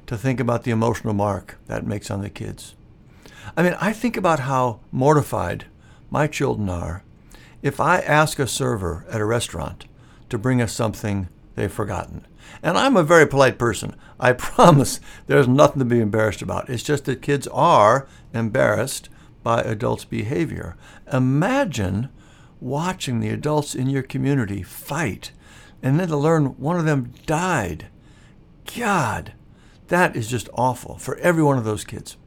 to 0.07 0.17
think 0.17 0.39
about 0.39 0.63
the 0.63 0.72
emotional 0.72 1.13
mark 1.13 1.57
that 1.67 1.86
makes 1.86 2.12
on 2.12 2.22
the 2.22 2.29
kids. 2.29 2.75
I 3.57 3.63
mean, 3.63 3.75
I 3.79 3.93
think 3.93 4.17
about 4.17 4.41
how 4.41 4.79
mortified 4.91 5.65
my 6.10 6.27
children 6.27 6.69
are 6.69 7.03
if 7.62 7.79
I 7.79 8.00
ask 8.00 8.38
a 8.38 8.48
server 8.48 9.05
at 9.10 9.22
a 9.22 9.25
restaurant 9.25 9.86
to 10.29 10.38
bring 10.38 10.62
us 10.62 10.72
something 10.72 11.27
they've 11.55 11.71
forgotten. 11.71 12.25
And 12.62 12.77
I'm 12.77 12.97
a 12.97 13.03
very 13.03 13.25
polite 13.25 13.57
person. 13.57 13.95
I 14.19 14.33
promise 14.33 15.00
there's 15.27 15.47
nothing 15.47 15.79
to 15.79 15.85
be 15.85 16.00
embarrassed 16.00 16.41
about. 16.41 16.69
It's 16.69 16.83
just 16.83 17.05
that 17.05 17.21
kids 17.21 17.47
are 17.47 18.07
embarrassed 18.33 19.09
by 19.43 19.62
adults' 19.62 20.05
behavior. 20.05 20.75
Imagine 21.12 22.09
watching 22.59 23.19
the 23.19 23.29
adults 23.29 23.75
in 23.75 23.89
your 23.89 24.01
community 24.01 24.63
fight, 24.63 25.31
and 25.83 26.00
then 26.00 26.07
to 26.07 26.17
learn 26.17 26.57
one 26.57 26.79
of 26.79 26.85
them 26.85 27.13
died. 27.25 27.88
God, 28.75 29.33
that 29.88 30.15
is 30.15 30.27
just 30.27 30.50
awful 30.55 30.97
for 30.97 31.17
every 31.17 31.43
one 31.43 31.57
of 31.57 31.63
those 31.63 31.83
kids. 31.83 32.17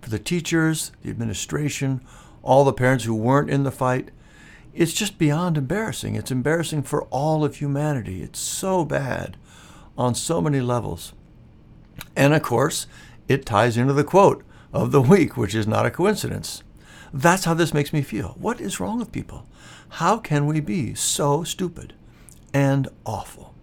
For 0.00 0.10
the 0.10 0.18
teachers, 0.18 0.92
the 1.02 1.10
administration, 1.10 2.00
all 2.42 2.64
the 2.64 2.72
parents 2.72 3.04
who 3.04 3.14
weren't 3.14 3.50
in 3.50 3.62
the 3.62 3.70
fight, 3.70 4.10
it's 4.72 4.92
just 4.92 5.18
beyond 5.18 5.56
embarrassing. 5.56 6.14
It's 6.14 6.30
embarrassing 6.30 6.82
for 6.84 7.04
all 7.04 7.44
of 7.44 7.56
humanity. 7.56 8.22
It's 8.22 8.38
so 8.38 8.84
bad 8.84 9.36
on 9.98 10.14
so 10.14 10.40
many 10.40 10.60
levels. 10.60 11.12
And 12.16 12.32
of 12.34 12.42
course, 12.42 12.86
it 13.28 13.46
ties 13.46 13.76
into 13.76 13.92
the 13.92 14.04
quote 14.04 14.44
of 14.72 14.92
the 14.92 15.02
week, 15.02 15.36
which 15.36 15.54
is 15.54 15.66
not 15.66 15.86
a 15.86 15.90
coincidence. 15.90 16.62
That's 17.12 17.44
how 17.44 17.54
this 17.54 17.74
makes 17.74 17.92
me 17.92 18.02
feel. 18.02 18.36
What 18.38 18.60
is 18.60 18.78
wrong 18.78 18.98
with 18.98 19.12
people? 19.12 19.46
How 19.94 20.18
can 20.18 20.46
we 20.46 20.60
be 20.60 20.94
so 20.94 21.42
stupid 21.42 21.94
and 22.54 22.88
awful? 23.04 23.54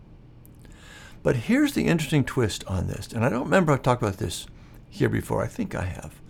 But 1.24 1.36
here's 1.36 1.74
the 1.74 1.88
interesting 1.88 2.24
twist 2.24 2.64
on 2.68 2.88
this, 2.88 3.08
and 3.14 3.24
I 3.26 3.30
don't 3.30 3.46
remember 3.46 3.74
I've 3.74 3.82
talked 3.82 4.02
about 4.02 4.18
this 4.18 4.48
here 4.90 5.10
before. 5.10 5.44
I 5.44 5.48
think 5.48 5.76
I 5.76 5.86
have. 5.86 6.22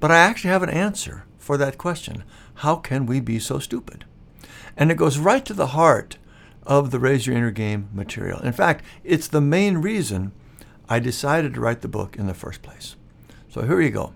But 0.00 0.10
I 0.10 0.16
actually 0.16 0.50
have 0.50 0.62
an 0.62 0.70
answer 0.70 1.24
for 1.38 1.56
that 1.56 1.78
question. 1.78 2.24
How 2.54 2.76
can 2.76 3.06
we 3.06 3.20
be 3.20 3.38
so 3.38 3.58
stupid? 3.58 4.04
And 4.76 4.90
it 4.90 4.96
goes 4.96 5.18
right 5.18 5.44
to 5.44 5.54
the 5.54 5.68
heart 5.68 6.18
of 6.66 6.90
the 6.90 6.98
Raise 6.98 7.26
Your 7.26 7.36
Inner 7.36 7.50
Game 7.50 7.88
material. 7.92 8.40
In 8.40 8.52
fact, 8.52 8.84
it's 9.02 9.28
the 9.28 9.40
main 9.40 9.78
reason 9.78 10.32
I 10.88 10.98
decided 10.98 11.54
to 11.54 11.60
write 11.60 11.80
the 11.80 11.88
book 11.88 12.16
in 12.16 12.26
the 12.26 12.34
first 12.34 12.62
place. 12.62 12.96
So 13.48 13.62
here 13.62 13.80
you 13.80 13.90
go. 13.90 14.12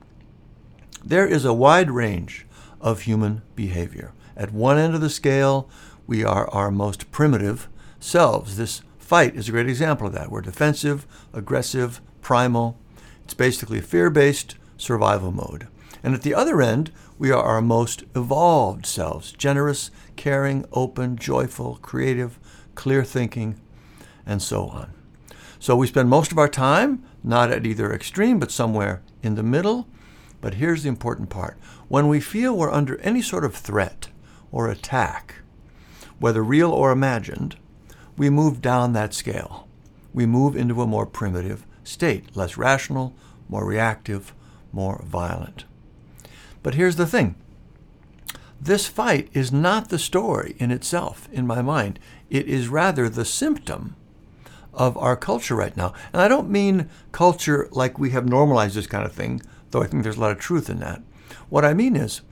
There 1.05 1.27
is 1.27 1.45
a 1.45 1.55
wide 1.55 1.91
range 1.91 2.47
of 2.81 3.03
human 3.03 3.43
behavior. 3.55 4.13
At 4.37 4.53
one 4.53 4.79
end 4.79 4.95
of 4.95 5.01
the 5.01 5.11
scale, 5.11 5.69
we 6.07 6.25
are 6.25 6.49
our 6.51 6.71
most 6.71 7.11
primitive 7.11 7.69
selves. 8.01 8.57
This 8.57 8.83
fight 8.99 9.37
is 9.37 9.49
a 9.49 9.53
great 9.53 9.69
example 9.69 10.07
of 10.07 10.13
that. 10.15 10.31
We're 10.31 10.41
defensive, 10.41 11.07
aggressive, 11.33 12.01
primal. 12.21 12.77
It's 13.25 13.35
basically 13.35 13.79
a 13.79 13.83
fear 13.83 14.11
based 14.11 14.57
survival 14.77 15.31
mode. 15.31 15.69
And 16.03 16.15
at 16.15 16.23
the 16.23 16.35
other 16.35 16.63
end, 16.63 16.93
we 17.19 17.31
are 17.31 17.43
our 17.43 17.61
most 17.61 18.05
evolved 18.15 18.87
selves 18.87 19.33
generous, 19.33 19.91
caring, 20.19 20.67
open, 20.73 21.17
joyful, 21.17 21.79
creative, 21.81 22.39
clear 22.75 23.03
thinking, 23.05 23.59
and 24.27 24.43
so 24.43 24.67
on. 24.67 24.93
So 25.59 25.75
we 25.75 25.87
spend 25.87 26.11
most 26.11 26.31
of 26.31 26.39
our 26.39 26.49
time 26.49 27.03
not 27.25 27.51
at 27.51 27.65
either 27.65 27.93
extreme, 27.93 28.39
but 28.39 28.51
somewhere 28.51 29.03
in 29.23 29.37
the 29.37 29.43
middle. 29.43 29.89
But 30.41 30.55
here's 30.55 30.83
the 30.83 30.89
important 30.89 31.31
part 31.31 31.57
when 31.89 32.09
we 32.09 32.21
feel 32.21 32.57
we're 32.57 32.71
under 32.71 32.99
any 32.99 33.23
sort 33.23 33.45
of 33.45 33.55
threat 33.55 34.09
or 34.53 34.69
attack, 34.69 35.37
whether 36.19 36.45
real 36.45 36.71
or 36.71 36.93
imagined, 36.93 37.57
we 38.17 38.29
move 38.29 38.61
down 38.61 38.93
that 38.93 39.15
scale. 39.15 39.69
We 40.13 40.27
move 40.27 40.57
into 40.57 40.83
a 40.83 40.87
more 40.87 41.07
primitive 41.07 41.65
state, 41.85 42.37
less 42.37 42.57
rational, 42.57 43.15
more 43.49 43.65
reactive, 43.65 44.35
more 44.73 45.03
violent. 45.07 45.65
But 46.63 46.75
here's 46.75 46.97
the 46.97 47.07
thing 47.07 47.37
this 48.61 48.87
fight 48.87 49.29
is 49.33 49.53
not 49.53 49.89
the 49.89 49.99
story 49.99 50.57
in 50.59 50.71
itself, 50.71 51.29
in 51.33 51.47
my 51.47 51.63
mind. 51.63 51.99
It 52.29 52.47
is 52.47 52.69
rather 52.69 53.09
the 53.09 53.25
symptom 53.25 53.97
of 54.75 54.97
our 54.97 55.17
culture 55.17 55.55
right 55.55 55.77
now. 55.77 55.93
And 56.13 56.21
I 56.21 56.29
don't 56.29 56.51
mean 56.51 56.89
culture 57.13 57.69
like 57.71 57.99
we 57.99 58.11
have 58.11 58.29
normalized 58.29 58.75
this 58.75 58.87
kind 58.87 59.05
of 59.05 59.13
thing, 59.13 59.43
though 59.71 59.83
I 59.83 59.87
think 59.87 60.03
there's 60.03 60.17
a 60.17 60.21
lot 60.21 60.33
of 60.33 60.39
truth 60.39 60.69
in 60.69 60.81
that. 60.81 61.03
What 61.49 61.65
I 61.65 61.75
mean 61.75 61.97
is, 61.97 62.23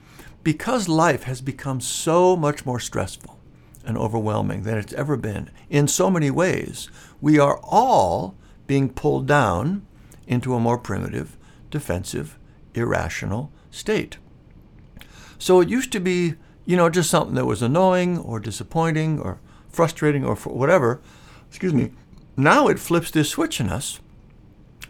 because 0.43 0.89
life 0.89 1.25
has 1.25 1.41
become 1.41 1.81
so 1.81 2.37
much 2.37 2.67
more 2.67 2.81
stressful 2.81 3.39
and 3.85 3.97
overwhelming 3.97 4.63
than 4.63 4.79
it's 4.79 4.93
ever 4.95 5.17
been 5.17 5.51
in 5.71 5.89
so 5.89 6.11
many 6.11 6.31
ways, 6.31 6.91
we 7.21 7.39
are 7.39 7.61
all 7.63 8.35
being 8.67 8.89
pulled 8.89 9.27
down 9.27 9.87
into 10.27 10.55
a 10.55 10.61
more 10.61 10.79
primitive, 10.79 11.37
defensive, 11.71 12.39
irrational 12.75 13.53
state. 13.71 14.19
So 15.39 15.61
it 15.61 15.69
used 15.69 15.93
to 15.93 16.01
be, 16.01 16.35
you 16.65 16.77
know, 16.77 16.89
just 16.89 17.11
something 17.11 17.35
that 17.35 17.47
was 17.47 17.63
annoying 17.63 18.19
or 18.19 18.41
disappointing 18.41 19.21
or 19.21 19.39
frustrating 19.69 20.25
or 20.25 20.37
whatever. 20.37 21.01
Excuse 21.49 21.75
me. 21.75 21.93
Now 22.37 22.69
it 22.69 22.79
flips 22.79 23.11
this 23.11 23.31
switch 23.31 23.61
in 23.61 23.71
us 23.71 24.01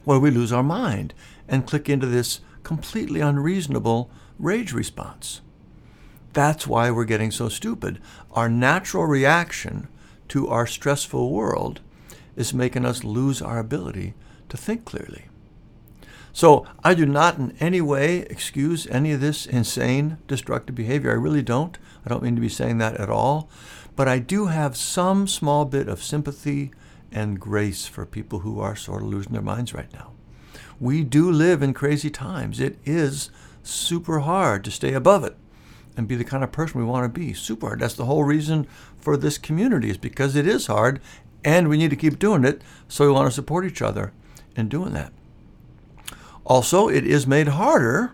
where 0.05 0.19
we 0.19 0.31
lose 0.31 0.53
our 0.53 0.62
mind 0.62 1.15
and 1.49 1.67
click 1.67 1.88
into 1.88 2.07
this 2.07 2.41
completely 2.62 3.21
unreasonable 3.21 4.11
rage 4.38 4.73
response. 4.73 5.41
That's 6.33 6.67
why 6.67 6.91
we're 6.91 7.05
getting 7.05 7.31
so 7.31 7.49
stupid. 7.49 8.00
Our 8.33 8.49
natural 8.49 9.07
reaction 9.07 9.88
to 10.29 10.49
our 10.49 10.67
stressful 10.67 11.31
world 11.31 11.81
is 12.37 12.53
making 12.53 12.85
us 12.85 13.05
lose 13.05 13.41
our 13.41 13.59
ability 13.59 14.15
to 14.49 14.57
think 14.57 14.85
clearly. 14.85 15.26
So 16.37 16.66
I 16.85 16.93
do 16.93 17.07
not 17.07 17.38
in 17.38 17.57
any 17.61 17.81
way 17.81 18.19
excuse 18.19 18.87
any 18.88 19.12
of 19.12 19.23
this 19.23 19.47
insane, 19.47 20.19
destructive 20.28 20.75
behavior. 20.75 21.11
I 21.11 21.14
really 21.14 21.40
don't. 21.40 21.78
I 22.05 22.11
don't 22.11 22.23
mean 22.23 22.35
to 22.35 22.43
be 22.43 22.50
saying 22.50 22.76
that 22.76 23.00
at 23.00 23.09
all. 23.09 23.49
But 23.97 24.07
I 24.07 24.19
do 24.19 24.49
have 24.49 24.76
some 24.76 25.26
small 25.26 25.64
bit 25.64 25.88
of 25.88 26.02
sympathy 26.02 26.73
and 27.11 27.40
grace 27.40 27.87
for 27.87 28.05
people 28.05 28.40
who 28.40 28.61
are 28.61 28.76
sort 28.76 29.00
of 29.00 29.09
losing 29.09 29.33
their 29.33 29.40
minds 29.40 29.73
right 29.73 29.90
now. 29.95 30.12
We 30.78 31.05
do 31.05 31.33
live 31.33 31.62
in 31.62 31.73
crazy 31.73 32.11
times. 32.11 32.61
It 32.61 32.76
is 32.85 33.31
super 33.62 34.19
hard 34.19 34.62
to 34.64 34.71
stay 34.71 34.93
above 34.93 35.25
it 35.25 35.38
and 35.97 36.07
be 36.07 36.16
the 36.16 36.23
kind 36.23 36.45
of 36.45 36.52
person 36.52 36.78
we 36.78 36.87
want 36.87 37.05
to 37.05 37.19
be. 37.19 37.33
Super 37.33 37.69
hard. 37.69 37.81
That's 37.81 37.95
the 37.95 38.05
whole 38.05 38.25
reason 38.25 38.66
for 38.99 39.16
this 39.16 39.38
community 39.38 39.88
is 39.88 39.97
because 39.97 40.37
it 40.37 40.47
is 40.47 40.66
hard 40.66 41.00
and 41.43 41.71
we 41.71 41.78
need 41.78 41.88
to 41.88 41.97
keep 41.97 42.19
doing 42.19 42.45
it. 42.45 42.61
So 42.88 43.07
we 43.07 43.12
want 43.12 43.26
to 43.26 43.35
support 43.35 43.64
each 43.64 43.81
other 43.81 44.12
in 44.55 44.69
doing 44.69 44.93
that. 44.93 45.14
Also, 46.47 46.88
it 46.88 47.05
is 47.05 47.26
made 47.26 47.49
harder 47.49 48.12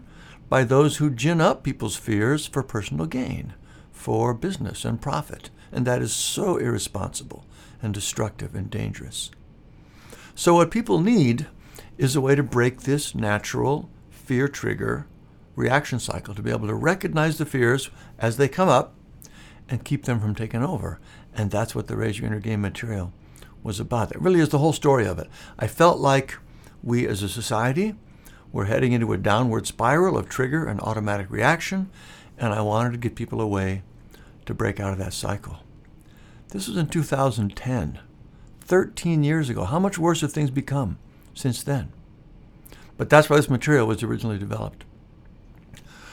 by 0.48 0.64
those 0.64 0.96
who 0.96 1.10
gin 1.10 1.38
up 1.38 1.62
people's 1.62 1.96
fears 1.96 2.46
for 2.46 2.62
personal 2.62 3.04
gain, 3.04 3.52
for 3.92 4.32
business 4.32 4.86
and 4.86 5.02
profit. 5.02 5.50
And 5.70 5.86
that 5.86 6.00
is 6.00 6.14
so 6.14 6.56
irresponsible 6.56 7.44
and 7.82 7.92
destructive 7.92 8.54
and 8.54 8.70
dangerous. 8.70 9.30
So, 10.34 10.54
what 10.54 10.70
people 10.70 10.98
need 10.98 11.46
is 11.98 12.16
a 12.16 12.22
way 12.22 12.34
to 12.34 12.42
break 12.42 12.80
this 12.80 13.14
natural 13.14 13.90
fear 14.10 14.48
trigger 14.48 15.06
reaction 15.54 16.00
cycle, 16.00 16.34
to 16.34 16.42
be 16.42 16.50
able 16.50 16.68
to 16.68 16.74
recognize 16.74 17.36
the 17.36 17.44
fears 17.44 17.90
as 18.18 18.38
they 18.38 18.48
come 18.48 18.70
up 18.70 18.94
and 19.68 19.84
keep 19.84 20.06
them 20.06 20.20
from 20.20 20.34
taking 20.34 20.64
over. 20.64 20.98
And 21.34 21.50
that's 21.50 21.74
what 21.74 21.86
the 21.86 21.96
Raise 21.96 22.18
Your 22.18 22.28
Inner 22.28 22.40
Game 22.40 22.62
material 22.62 23.12
was 23.62 23.78
about. 23.78 24.08
That 24.08 24.22
really 24.22 24.40
is 24.40 24.48
the 24.48 24.58
whole 24.58 24.72
story 24.72 25.06
of 25.06 25.18
it. 25.18 25.28
I 25.58 25.66
felt 25.66 25.98
like 25.98 26.38
we 26.82 27.06
as 27.06 27.22
a 27.22 27.28
society 27.28 27.94
were 28.52 28.66
heading 28.66 28.92
into 28.92 29.12
a 29.12 29.18
downward 29.18 29.66
spiral 29.66 30.16
of 30.16 30.28
trigger 30.28 30.66
and 30.66 30.80
automatic 30.80 31.30
reaction, 31.30 31.90
and 32.38 32.52
I 32.52 32.60
wanted 32.60 32.92
to 32.92 32.98
get 32.98 33.14
people 33.14 33.40
a 33.40 33.46
way 33.46 33.82
to 34.46 34.54
break 34.54 34.78
out 34.78 34.92
of 34.92 34.98
that 34.98 35.14
cycle. 35.14 35.60
This 36.48 36.68
was 36.68 36.76
in 36.76 36.88
2010, 36.88 37.98
13 38.60 39.24
years 39.24 39.48
ago. 39.48 39.64
How 39.64 39.78
much 39.78 39.98
worse 39.98 40.20
have 40.20 40.32
things 40.32 40.50
become 40.50 40.98
since 41.34 41.62
then? 41.62 41.92
But 42.98 43.08
that's 43.08 43.30
why 43.30 43.36
this 43.36 43.48
material 43.48 43.86
was 43.86 44.02
originally 44.02 44.38
developed. 44.38 44.84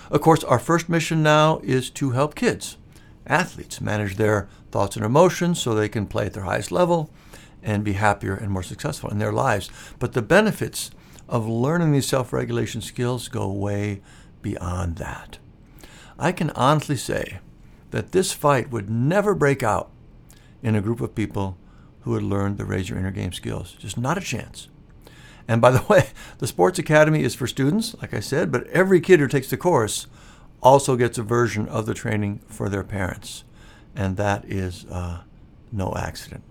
Of 0.10 0.22
course, 0.22 0.44
our 0.46 0.60
first 0.60 0.90
mission 0.90 1.22
now 1.22 1.60
is 1.64 1.90
to 1.92 2.12
help 2.12 2.36
kids, 2.36 2.78
athletes, 3.28 3.82
manage 3.82 4.16
their 4.16 4.48
thoughts 4.72 4.96
and 4.96 5.06
emotions 5.06 5.62
so 5.62 5.76
they 5.76 5.90
can 5.90 6.08
play 6.08 6.28
at 6.28 6.34
their 6.34 6.44
highest 6.44 6.72
level 6.72 7.10
and 7.62 7.84
be 7.84 7.94
happier 7.94 8.34
and 8.34 8.50
more 8.50 8.64
successful 8.64 9.10
in 9.10 9.20
their 9.20 9.34
lives. 9.34 9.70
But 10.00 10.14
the 10.14 10.22
benefits 10.22 10.90
of 11.30 11.48
learning 11.48 11.92
these 11.92 12.08
self 12.08 12.34
regulation 12.34 12.82
skills 12.82 13.28
go 13.28 13.50
way 13.52 14.02
beyond 14.42 14.98
that. 14.98 15.38
I 16.18 16.32
can 16.32 16.50
honestly 16.52 16.98
say 16.98 17.40
that 17.92 18.12
this 18.12 18.34
fight 18.34 18.72
would 18.72 18.90
never 18.90 19.34
break 19.34 19.64
out 19.64 19.90
in 20.62 20.76
a 20.76 20.82
group 20.82 21.00
of 21.00 21.16
people 21.16 21.58
who 22.02 22.14
had 22.16 22.24
learned 22.24 22.58
the 22.58 22.66
Raise 22.66 22.90
Your 22.90 23.00
Inner 23.00 23.12
Game 23.12 23.32
skills. 23.32 23.74
Just 23.74 23.98
not 23.98 24.18
a 24.18 24.22
chance. 24.22 24.68
And 25.48 25.62
by 25.62 25.72
the 25.72 25.86
way, 25.90 26.10
the 26.40 26.48
Sports 26.48 26.80
Academy 26.80 27.24
is 27.24 27.36
for 27.36 27.48
students, 27.48 27.96
like 28.02 28.14
I 28.14 28.20
said, 28.20 28.52
but 28.52 28.68
every 28.68 29.00
kid 29.00 29.20
who 29.20 29.28
takes 29.28 29.50
the 29.50 29.58
course 29.58 30.08
also 30.62 30.96
gets 30.96 31.18
a 31.18 31.24
version 31.24 31.68
of 31.70 31.86
the 31.86 31.94
training 31.94 32.42
for 32.48 32.68
their 32.70 32.84
parents. 32.84 33.44
And 33.96 34.18
that 34.18 34.46
is 34.46 34.86
uh, 34.86 35.22
no 35.72 35.94
accident. 35.96 36.44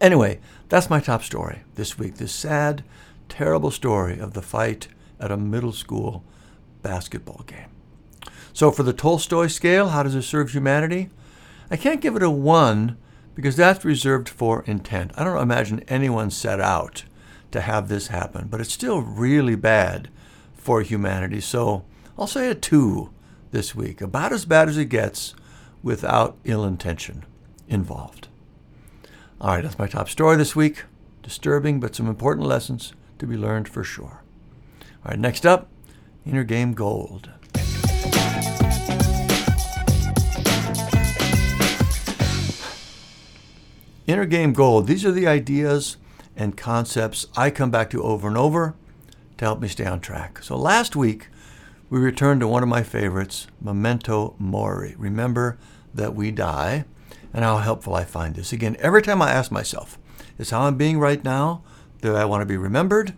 Anyway, 0.00 0.40
that's 0.68 0.90
my 0.90 1.00
top 1.00 1.22
story 1.22 1.62
this 1.74 1.98
week. 1.98 2.16
This 2.16 2.32
sad, 2.32 2.84
terrible 3.32 3.70
story 3.70 4.18
of 4.18 4.34
the 4.34 4.42
fight 4.42 4.88
at 5.18 5.32
a 5.32 5.38
middle 5.38 5.72
school 5.72 6.22
basketball 6.82 7.42
game. 7.46 7.70
So, 8.52 8.70
for 8.70 8.82
the 8.82 8.92
Tolstoy 8.92 9.46
scale, 9.46 9.88
how 9.88 10.02
does 10.02 10.14
it 10.14 10.22
serve 10.22 10.50
humanity? 10.50 11.08
I 11.70 11.76
can't 11.76 12.02
give 12.02 12.14
it 12.14 12.22
a 12.22 12.28
one 12.28 12.98
because 13.34 13.56
that's 13.56 13.86
reserved 13.86 14.28
for 14.28 14.62
intent. 14.66 15.12
I 15.16 15.24
don't 15.24 15.40
imagine 15.40 15.80
anyone 15.88 16.30
set 16.30 16.60
out 16.60 17.04
to 17.52 17.62
have 17.62 17.88
this 17.88 18.08
happen, 18.08 18.48
but 18.48 18.60
it's 18.60 18.72
still 18.72 19.00
really 19.00 19.54
bad 19.54 20.10
for 20.52 20.82
humanity. 20.82 21.40
So, 21.40 21.86
I'll 22.18 22.26
say 22.26 22.50
a 22.50 22.54
two 22.54 23.10
this 23.50 23.74
week, 23.74 24.02
about 24.02 24.34
as 24.34 24.44
bad 24.44 24.68
as 24.68 24.76
it 24.76 24.86
gets 24.86 25.34
without 25.82 26.36
ill 26.44 26.64
intention 26.66 27.24
involved. 27.66 28.28
All 29.40 29.54
right, 29.54 29.62
that's 29.62 29.78
my 29.78 29.86
top 29.86 30.10
story 30.10 30.36
this 30.36 30.54
week. 30.54 30.84
Disturbing, 31.22 31.80
but 31.80 31.94
some 31.94 32.08
important 32.08 32.46
lessons 32.46 32.92
to 33.22 33.26
be 33.28 33.36
learned 33.36 33.68
for 33.68 33.84
sure. 33.84 34.24
All 34.82 35.10
right, 35.10 35.18
next 35.18 35.46
up, 35.46 35.68
Inner 36.26 36.42
Game 36.42 36.74
Gold. 36.74 37.30
Inner 44.08 44.26
Game 44.26 44.52
Gold, 44.52 44.88
these 44.88 45.04
are 45.04 45.12
the 45.12 45.28
ideas 45.28 45.98
and 46.34 46.56
concepts 46.56 47.26
I 47.36 47.50
come 47.50 47.70
back 47.70 47.90
to 47.90 48.02
over 48.02 48.26
and 48.26 48.36
over 48.36 48.74
to 49.38 49.44
help 49.44 49.60
me 49.60 49.68
stay 49.68 49.86
on 49.86 50.00
track. 50.00 50.42
So 50.42 50.56
last 50.56 50.96
week, 50.96 51.28
we 51.90 52.00
returned 52.00 52.40
to 52.40 52.48
one 52.48 52.64
of 52.64 52.68
my 52.68 52.82
favorites, 52.82 53.46
Memento 53.60 54.34
Mori. 54.40 54.96
Remember 54.98 55.58
that 55.94 56.16
we 56.16 56.32
die, 56.32 56.86
and 57.32 57.44
how 57.44 57.58
helpful 57.58 57.94
I 57.94 58.04
find 58.04 58.34
this. 58.34 58.52
Again, 58.52 58.76
every 58.80 59.00
time 59.00 59.22
I 59.22 59.30
ask 59.30 59.52
myself, 59.52 59.96
is 60.38 60.50
how 60.50 60.62
I'm 60.62 60.76
being 60.76 60.98
right 60.98 61.22
now? 61.22 61.62
Do 62.02 62.16
I 62.16 62.24
want 62.24 62.42
to 62.42 62.46
be 62.46 62.56
remembered? 62.56 63.14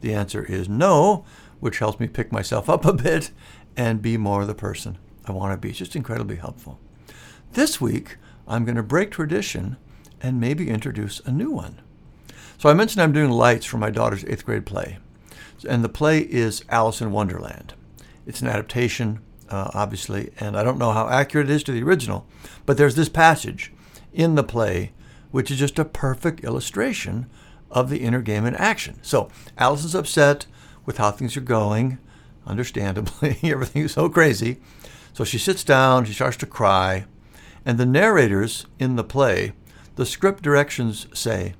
The 0.00 0.14
answer 0.14 0.44
is 0.44 0.68
no, 0.68 1.24
which 1.58 1.80
helps 1.80 1.98
me 1.98 2.06
pick 2.06 2.30
myself 2.30 2.70
up 2.70 2.84
a 2.84 2.92
bit 2.92 3.32
and 3.76 4.00
be 4.00 4.16
more 4.16 4.46
the 4.46 4.54
person 4.54 4.96
I 5.26 5.32
want 5.32 5.52
to 5.52 5.58
be. 5.58 5.72
Just 5.72 5.96
incredibly 5.96 6.36
helpful. 6.36 6.78
This 7.54 7.80
week, 7.80 8.16
I'm 8.46 8.64
going 8.64 8.76
to 8.76 8.82
break 8.84 9.10
tradition 9.10 9.76
and 10.22 10.40
maybe 10.40 10.70
introduce 10.70 11.18
a 11.20 11.32
new 11.32 11.50
one. 11.50 11.80
So 12.58 12.68
I 12.68 12.74
mentioned 12.74 13.02
I'm 13.02 13.12
doing 13.12 13.30
lights 13.30 13.66
for 13.66 13.76
my 13.76 13.90
daughter's 13.90 14.24
eighth 14.24 14.46
grade 14.46 14.66
play. 14.66 14.98
And 15.68 15.82
the 15.82 15.88
play 15.88 16.20
is 16.20 16.64
Alice 16.68 17.00
in 17.00 17.10
Wonderland. 17.10 17.74
It's 18.24 18.40
an 18.40 18.46
adaptation, 18.46 19.18
uh, 19.48 19.72
obviously, 19.74 20.30
and 20.38 20.56
I 20.56 20.62
don't 20.62 20.78
know 20.78 20.92
how 20.92 21.08
accurate 21.08 21.50
it 21.50 21.54
is 21.54 21.64
to 21.64 21.72
the 21.72 21.82
original, 21.82 22.24
but 22.66 22.76
there's 22.76 22.94
this 22.94 23.08
passage 23.08 23.72
in 24.12 24.36
the 24.36 24.44
play 24.44 24.92
which 25.30 25.50
is 25.50 25.58
just 25.58 25.78
a 25.78 25.84
perfect 25.84 26.44
illustration 26.44 27.28
of 27.70 27.90
the 27.90 27.98
inner 27.98 28.22
game 28.22 28.46
in 28.46 28.54
action. 28.56 28.98
So 29.02 29.30
Alice 29.56 29.84
is 29.84 29.94
upset 29.94 30.46
with 30.86 30.98
how 30.98 31.10
things 31.10 31.36
are 31.36 31.42
going, 31.42 31.98
understandably. 32.46 33.38
Everything 33.42 33.82
is 33.82 33.92
so 33.92 34.08
crazy. 34.08 34.58
So 35.12 35.24
she 35.24 35.38
sits 35.38 35.64
down, 35.64 36.04
she 36.04 36.12
starts 36.12 36.36
to 36.38 36.46
cry, 36.46 37.04
and 37.64 37.78
the 37.78 37.86
narrators 37.86 38.66
in 38.78 38.96
the 38.96 39.04
play, 39.04 39.52
the 39.96 40.06
script 40.06 40.42
directions 40.42 41.06
say, 41.12 41.54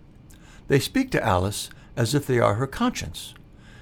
they 0.68 0.78
speak 0.78 1.10
to 1.10 1.24
Alice 1.24 1.70
as 1.96 2.14
if 2.14 2.26
they 2.26 2.38
are 2.38 2.54
her 2.54 2.66
conscience. 2.66 3.34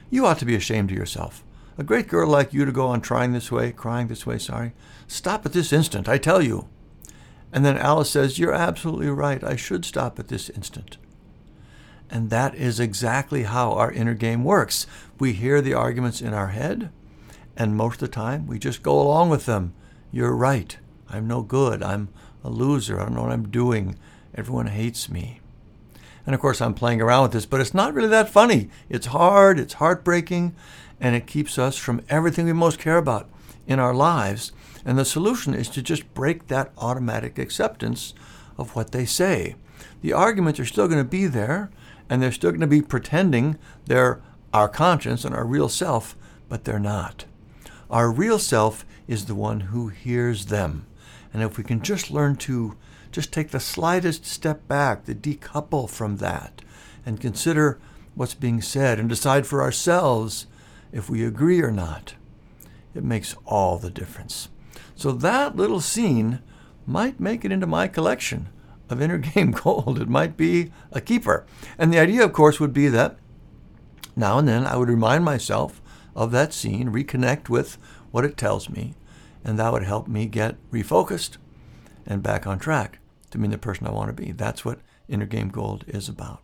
You 0.09 0.25
ought 0.25 0.38
to 0.38 0.45
be 0.45 0.54
ashamed 0.54 0.90
of 0.90 0.97
yourself. 0.97 1.45
A 1.78 1.85
great 1.85 2.09
girl 2.09 2.28
like 2.28 2.54
you 2.54 2.64
to 2.64 2.73
go 2.73 2.87
on 2.87 3.00
trying 3.00 3.33
this 3.33 3.52
way, 3.52 3.71
crying 3.71 4.06
this 4.06 4.25
way, 4.25 4.38
sorry. 4.38 4.73
Stop 5.06 5.45
at 5.45 5.52
this 5.52 5.73
instant, 5.73 6.09
I 6.09 6.16
tell 6.16 6.40
you. 6.40 6.68
And 7.52 7.64
then 7.64 7.76
Alice 7.76 8.11
says, 8.11 8.38
You're 8.38 8.54
absolutely 8.54 9.09
right. 9.09 9.45
I 9.45 9.56
should 9.56 9.85
stop 9.85 10.18
at 10.18 10.28
this 10.28 10.49
instant. 10.50 10.97
And 12.11 12.31
that 12.31 12.55
is 12.55 12.79
exactly 12.79 13.45
how 13.45 13.73
our 13.73 13.91
inner 13.91 14.15
game 14.15 14.45
works. 14.45 14.87
We 15.19 15.33
hear 15.33 15.61
the 15.61 15.75
arguments 15.75 16.21
in 16.21 16.35
our 16.35 16.49
head, 16.49 16.91
and 17.57 17.77
most 17.77 17.95
of 17.95 18.09
the 18.09 18.15
time 18.15 18.47
we 18.47 18.59
just 18.59 18.83
go 18.83 19.01
along 19.01 19.31
with 19.31 19.47
them. 19.47 19.75
You're 20.13 20.37
right. 20.37 20.77
I'm 21.09 21.27
no 21.27 21.43
good. 21.43 21.83
I'm 21.83 22.09
a 22.45 22.51
loser. 22.51 23.01
I 23.01 23.05
don't 23.05 23.15
know 23.15 23.23
what 23.23 23.33
I'm 23.33 23.49
doing. 23.49 23.99
Everyone 24.35 24.67
hates 24.67 25.09
me. 25.09 25.41
And 26.27 26.35
of 26.35 26.41
course, 26.41 26.61
I'm 26.61 26.75
playing 26.75 27.01
around 27.01 27.23
with 27.23 27.33
this, 27.33 27.47
but 27.47 27.61
it's 27.61 27.75
not 27.75 27.95
really 27.95 28.09
that 28.09 28.31
funny. 28.31 28.69
It's 28.89 29.07
hard, 29.07 29.61
it's 29.61 29.75
heartbreaking, 29.75 30.55
and 31.01 31.15
it 31.15 31.27
keeps 31.27 31.59
us 31.59 31.77
from 31.77 32.03
everything 32.09 32.47
we 32.47 32.53
most 32.53 32.79
care 32.79 32.99
about 32.99 33.29
in 33.67 33.79
our 33.79 33.95
lives. 33.95 34.53
And 34.85 34.99
the 34.99 35.05
solution 35.05 35.55
is 35.55 35.69
to 35.71 35.83
just 35.83 36.13
break 36.15 36.49
that 36.49 36.73
automatic 36.79 37.38
acceptance 37.38 38.12
of 38.59 38.75
what 38.75 38.92
they 38.92 39.05
say. 39.05 39.55
The 40.03 40.12
arguments 40.12 40.59
are 40.59 40.64
still 40.64 40.88
going 40.88 41.03
to 41.03 41.05
be 41.05 41.27
there, 41.27 41.71
and 42.09 42.23
they're 42.23 42.33
still 42.33 42.51
going 42.51 42.61
to 42.61 42.66
be 42.66 42.83
pretending 42.83 43.59
they're 43.87 44.21
our 44.53 44.69
conscience 44.69 45.25
and 45.25 45.35
our 45.35 45.45
real 45.45 45.69
self, 45.69 46.16
but 46.49 46.64
they're 46.64 46.79
not. 46.79 47.25
Our 47.90 48.11
real 48.11 48.38
self 48.38 48.85
is 49.07 49.27
the 49.27 49.35
one 49.35 49.61
who 49.61 49.88
hears 49.88 50.47
them. 50.47 50.87
And 51.33 51.42
if 51.42 51.59
we 51.59 51.64
can 51.64 51.83
just 51.83 52.11
learn 52.11 52.37
to 52.37 52.77
just 53.12 53.33
take 53.33 53.51
the 53.51 53.61
slightest 53.61 54.25
step 54.25 54.66
back, 54.69 55.05
to 55.05 55.14
decouple 55.14 55.88
from 55.88 56.16
that, 56.19 56.62
and 57.05 57.21
consider 57.21 57.79
what's 58.14 58.35
being 58.35 58.61
said 58.61 58.99
and 58.99 59.09
decide 59.09 59.47
for 59.47 59.62
ourselves 59.62 60.47
if 60.92 61.09
we 61.09 61.25
agree 61.25 61.61
or 61.61 61.71
not. 61.71 62.14
It 62.95 63.05
makes 63.05 63.37
all 63.45 63.79
the 63.79 63.90
difference. 63.90 64.49
So 64.95 65.12
that 65.12 65.57
little 65.57 65.81
scene 65.81 66.40
might 66.87 67.21
make 67.21 67.45
it 67.45 67.53
into 67.53 67.66
my 67.66 67.88
collection 67.88 68.49
of 68.88 69.01
Inner 69.01 69.18
Game 69.18 69.51
Gold. 69.62 70.01
It 70.01 70.09
might 70.09 70.37
be 70.37 70.72
a 70.92 71.01
keeper. 71.01 71.44
And 71.79 71.92
the 71.92 71.99
idea, 71.99 72.25
of 72.25 72.33
course, 72.33 72.61
would 72.61 72.72
be 72.72 72.88
that 72.88 73.18
now 74.16 74.38
and 74.38 74.49
then 74.49 74.66
I 74.66 74.77
would 74.77 74.88
remind 74.88 75.25
myself 75.25 75.83
of 76.14 76.31
that 76.33 76.55
scene, 76.55 76.90
reconnect 76.90 77.49
with 77.49 77.77
what 78.11 78.25
it 78.25 78.37
tells 78.37 78.70
me, 78.70 78.94
and 79.44 79.59
that 79.59 79.72
would 79.72 79.83
help 79.83 80.09
me 80.09 80.27
get 80.27 80.57
refocused 80.70 81.37
and 82.07 82.22
back 82.22 82.46
on 82.46 82.59
track 82.59 82.99
to 83.31 83.38
mean 83.38 83.51
the 83.51 83.59
person 83.59 83.87
I 83.87 83.92
want 83.92 84.09
to 84.09 84.22
be. 84.22 84.33
That's 84.33 84.64
what 84.64 84.81
Inner 85.09 85.27
Game 85.27 85.49
Gold 85.49 85.85
is 85.87 86.09
about. 86.09 86.40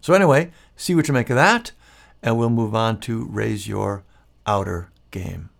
So, 0.00 0.14
anyway, 0.14 0.52
see 0.76 0.94
what 0.94 1.08
you 1.08 1.14
make 1.14 1.30
of 1.30 1.36
that, 1.36 1.72
and 2.22 2.38
we'll 2.38 2.50
move 2.50 2.74
on 2.74 3.00
to 3.00 3.26
raise 3.28 3.66
your 3.66 4.04
outer 4.46 4.90
game. 5.10 5.50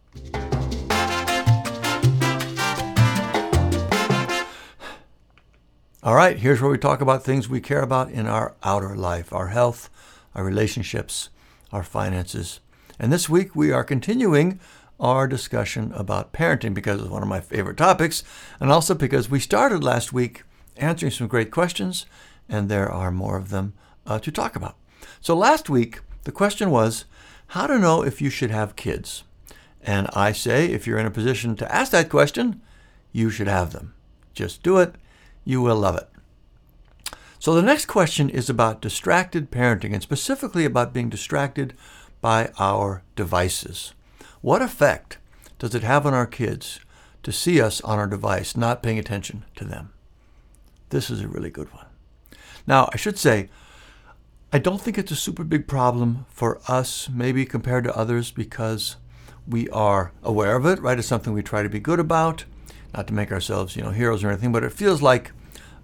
All 6.05 6.17
right, 6.17 6.37
here's 6.37 6.61
where 6.61 6.69
we 6.69 6.79
talk 6.79 7.01
about 7.01 7.23
things 7.23 7.49
we 7.49 7.61
care 7.61 7.81
about 7.81 8.11
in 8.11 8.27
our 8.27 8.57
outer 8.65 8.97
life 8.97 9.33
our 9.33 9.49
health, 9.49 9.89
our 10.35 10.43
relationships, 10.43 11.29
our 11.71 11.85
finances. 11.85 12.59
And 12.99 13.13
this 13.13 13.29
week 13.29 13.55
we 13.55 13.71
are 13.71 13.85
continuing 13.85 14.59
our 14.99 15.29
discussion 15.29 15.93
about 15.95 16.33
parenting 16.33 16.75
because 16.75 17.01
it's 17.01 17.09
one 17.09 17.23
of 17.23 17.29
my 17.29 17.39
favorite 17.39 17.77
topics, 17.77 18.25
and 18.59 18.73
also 18.73 18.97
because 18.97 19.31
we 19.31 19.39
started 19.39 19.85
last 19.85 20.13
week 20.13 20.43
answering 20.77 21.13
some 21.13 21.29
great 21.29 21.53
questions, 21.53 22.05
and 22.49 22.69
there 22.69 22.91
are 22.91 23.13
more 23.13 23.37
of 23.37 23.51
them 23.51 23.73
uh, 24.05 24.19
to 24.19 24.33
talk 24.33 24.57
about. 24.57 24.75
So 25.21 25.37
last 25.37 25.71
week, 25.71 26.01
the 26.25 26.33
question 26.33 26.71
was 26.71 27.05
how 27.49 27.69
to 27.69 27.79
know 27.79 28.03
if 28.03 28.21
you 28.21 28.29
should 28.29 28.51
have 28.51 28.75
kids. 28.75 29.23
And 29.81 30.09
I 30.15 30.33
say, 30.33 30.67
if 30.67 30.85
you're 30.85 30.99
in 30.99 31.07
a 31.07 31.13
position 31.13 31.55
to 31.55 31.73
ask 31.73 31.93
that 31.93 32.11
question, 32.11 32.61
you 33.13 33.31
should 33.31 33.47
have 33.47 33.73
them. 33.73 33.95
Just 34.35 34.65
do 34.65 34.79
it. 34.79 34.97
You 35.45 35.61
will 35.61 35.77
love 35.77 35.97
it. 35.97 36.09
So 37.39 37.55
the 37.55 37.63
next 37.63 37.87
question 37.87 38.31
is 38.31 38.49
about 38.49 38.81
distracted 38.81 39.51
parenting, 39.51 39.93
and 39.93 40.03
specifically 40.03 40.65
about 40.65 40.93
being 40.93 41.09
distracted 41.09 41.75
by 42.21 42.53
our 42.59 43.03
devices. 43.17 43.95
What 44.41 44.63
effect 44.63 45.19
does 45.59 45.75
it 45.75 45.83
have 45.83 46.07
on 46.07 46.15
our 46.15 46.27
kids 46.27 46.79
to 47.25 47.33
see 47.33 47.61
us 47.61 47.81
on 47.81 47.99
our 47.99 48.07
device, 48.07 48.57
not 48.57 48.83
paying 48.83 48.99
attention 48.99 49.45
to 49.57 49.65
them? 49.65 49.93
This 50.91 51.11
is 51.11 51.21
a 51.21 51.29
really 51.29 51.51
good 51.51 51.73
one. 51.73 51.87
Now, 52.67 52.89
I 52.93 52.97
should 52.97 53.19
say, 53.19 53.49
I 54.53 54.59
don't 54.59 54.81
think 54.81 54.99
it's 54.99 55.11
a 55.11 55.17
super 55.17 55.43
big 55.43 55.67
problem 55.67 56.27
for 56.29 56.61
us, 56.69 57.09
maybe 57.09 57.45
compared 57.45 57.85
to 57.85 57.97
others, 57.97 58.31
because 58.31 58.97
we 59.49 59.69
are 59.71 60.13
aware 60.23 60.55
of 60.55 60.67
it, 60.67 60.81
right? 60.81 60.99
It's 60.99 61.09
something 61.09 61.33
we 61.33 61.43
try 61.43 61.65
to 61.65 61.69
be 61.69 61.81
good 61.81 61.99
about, 61.99 62.45
not 62.95 63.07
to 63.07 63.15
make 63.15 63.33
ourselves, 63.33 63.77
you 63.77 63.83
know, 63.83 63.91
heroes 63.91 64.23
or 64.23 64.29
anything, 64.29 64.53
but 64.53 64.65
it 64.65 64.73
feels 64.73 65.03
like 65.03 65.33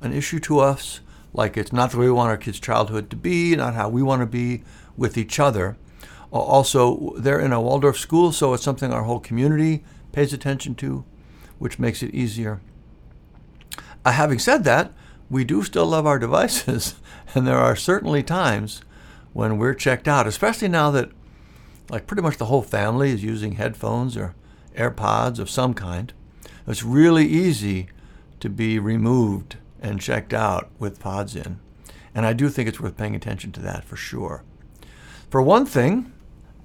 an 0.00 0.12
issue 0.12 0.38
to 0.40 0.60
us, 0.60 1.00
like 1.32 1.56
it's 1.56 1.72
not 1.72 1.90
the 1.90 1.98
way 1.98 2.06
we 2.06 2.12
want 2.12 2.30
our 2.30 2.36
kids' 2.36 2.60
childhood 2.60 3.10
to 3.10 3.16
be, 3.16 3.56
not 3.56 3.74
how 3.74 3.88
we 3.88 4.02
want 4.02 4.20
to 4.20 4.26
be 4.26 4.62
with 4.96 5.16
each 5.16 5.38
other. 5.38 5.76
Also, 6.30 7.14
they're 7.16 7.40
in 7.40 7.52
a 7.52 7.60
Waldorf 7.60 7.98
school, 7.98 8.32
so 8.32 8.52
it's 8.52 8.62
something 8.62 8.92
our 8.92 9.04
whole 9.04 9.20
community 9.20 9.82
pays 10.12 10.32
attention 10.32 10.74
to, 10.76 11.04
which 11.58 11.78
makes 11.78 12.02
it 12.02 12.14
easier. 12.14 12.60
Uh, 14.04 14.12
having 14.12 14.38
said 14.38 14.64
that, 14.64 14.92
we 15.30 15.44
do 15.44 15.62
still 15.62 15.86
love 15.86 16.06
our 16.06 16.18
devices, 16.18 16.96
and 17.34 17.46
there 17.46 17.58
are 17.58 17.76
certainly 17.76 18.22
times 18.22 18.82
when 19.32 19.58
we're 19.58 19.74
checked 19.74 20.08
out, 20.08 20.26
especially 20.26 20.68
now 20.68 20.90
that 20.90 21.10
like 21.90 22.06
pretty 22.06 22.22
much 22.22 22.36
the 22.36 22.46
whole 22.46 22.62
family 22.62 23.10
is 23.10 23.24
using 23.24 23.52
headphones 23.52 24.16
or 24.16 24.34
AirPods 24.76 25.38
of 25.38 25.48
some 25.48 25.74
kind. 25.74 26.12
It's 26.68 26.82
really 26.82 27.26
easy 27.26 27.88
to 28.40 28.50
be 28.50 28.78
removed 28.78 29.56
and 29.80 30.00
checked 30.00 30.34
out 30.34 30.70
with 30.78 31.00
pods 31.00 31.34
in. 31.34 31.60
And 32.14 32.26
I 32.26 32.32
do 32.32 32.48
think 32.48 32.68
it's 32.68 32.80
worth 32.80 32.96
paying 32.96 33.16
attention 33.16 33.52
to 33.52 33.60
that 33.60 33.84
for 33.84 33.96
sure. 33.96 34.44
For 35.30 35.40
one 35.42 35.66
thing, 35.66 36.12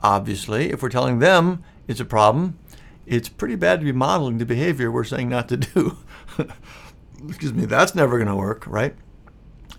obviously, 0.01 0.71
if 0.71 0.81
we're 0.81 0.89
telling 0.89 1.19
them 1.19 1.63
it's 1.87 1.99
a 1.99 2.05
problem, 2.05 2.59
it's 3.05 3.29
pretty 3.29 3.55
bad 3.55 3.79
to 3.79 3.85
be 3.85 3.91
modeling 3.91 4.37
the 4.37 4.45
behavior 4.45 4.91
we're 4.91 5.03
saying 5.03 5.29
not 5.29 5.49
to 5.49 5.57
do. 5.57 5.97
excuse 7.27 7.53
me, 7.53 7.65
that's 7.65 7.95
never 7.95 8.17
going 8.17 8.27
to 8.27 8.35
work, 8.35 8.65
right? 8.67 8.95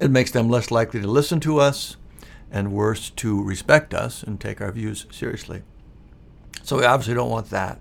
It 0.01 0.11
makes 0.11 0.31
them 0.31 0.49
less 0.49 0.71
likely 0.71 1.01
to 1.01 1.07
listen 1.07 1.41
to 1.41 1.59
us 1.59 1.97
and 2.51 2.73
worse 2.73 3.11
to 3.11 3.43
respect 3.43 3.95
us 3.95 4.23
and 4.23 4.41
take 4.41 4.61
our 4.61 4.73
views 4.73 5.07
seriously. 5.11 5.63
So 6.63 6.79
we 6.79 6.85
obviously 6.85 7.15
don't 7.15 7.31
want 7.31 7.51
that. 7.51 7.81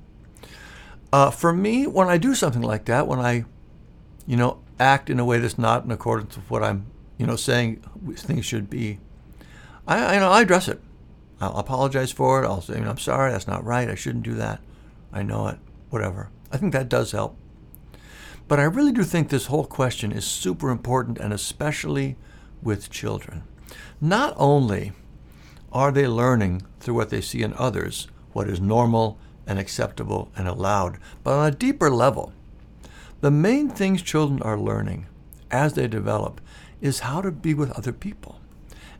Uh, 1.13 1.29
for 1.31 1.53
me, 1.53 1.87
when 1.87 2.09
I 2.09 2.17
do 2.17 2.35
something 2.35 2.63
like 2.63 2.85
that, 2.85 3.07
when 3.07 3.19
I, 3.19 3.45
you 4.27 4.35
know, 4.35 4.59
act 4.79 5.09
in 5.09 5.19
a 5.19 5.25
way 5.25 5.37
that's 5.37 5.57
not 5.57 5.85
in 5.85 5.91
accordance 5.91 6.35
with 6.35 6.49
what 6.49 6.63
I'm 6.63 6.87
you 7.17 7.27
know, 7.27 7.35
saying 7.35 7.83
things 8.15 8.45
should 8.45 8.69
be, 8.69 8.99
I, 9.87 10.15
I 10.15 10.19
know 10.19 10.31
I 10.31 10.41
address 10.41 10.67
it. 10.67 10.81
I'll 11.39 11.57
apologize 11.57 12.11
for 12.11 12.43
it. 12.43 12.45
I'll 12.45 12.61
say, 12.61 12.81
I'm 12.81 12.97
sorry, 12.97 13.31
that's 13.31 13.47
not 13.47 13.63
right. 13.63 13.89
I 13.89 13.95
shouldn't 13.95 14.23
do 14.25 14.33
that. 14.35 14.59
I 15.11 15.23
know 15.23 15.47
it. 15.47 15.57
Whatever. 15.89 16.29
I 16.51 16.57
think 16.57 16.73
that 16.73 16.89
does 16.89 17.11
help. 17.11 17.37
But 18.47 18.59
I 18.59 18.63
really 18.63 18.91
do 18.91 19.03
think 19.03 19.29
this 19.29 19.45
whole 19.45 19.65
question 19.65 20.11
is 20.11 20.25
super 20.25 20.69
important, 20.69 21.17
and 21.17 21.31
especially 21.31 22.17
with 22.61 22.89
children. 22.89 23.43
Not 24.01 24.33
only 24.37 24.91
are 25.71 25.91
they 25.91 26.07
learning 26.07 26.63
through 26.79 26.95
what 26.95 27.09
they 27.09 27.21
see 27.21 27.41
in 27.41 27.53
others 27.53 28.07
what 28.31 28.49
is 28.49 28.59
normal 28.59 29.17
and 29.45 29.59
acceptable 29.59 30.31
and 30.35 30.47
allowed, 30.47 30.97
but 31.23 31.33
on 31.33 31.47
a 31.47 31.55
deeper 31.55 31.89
level, 31.89 32.33
the 33.21 33.31
main 33.31 33.69
things 33.69 34.01
children 34.01 34.41
are 34.41 34.57
learning 34.57 35.07
as 35.51 35.73
they 35.73 35.87
develop 35.87 36.41
is 36.81 36.99
how 36.99 37.21
to 37.21 37.31
be 37.31 37.53
with 37.53 37.71
other 37.71 37.93
people. 37.93 38.39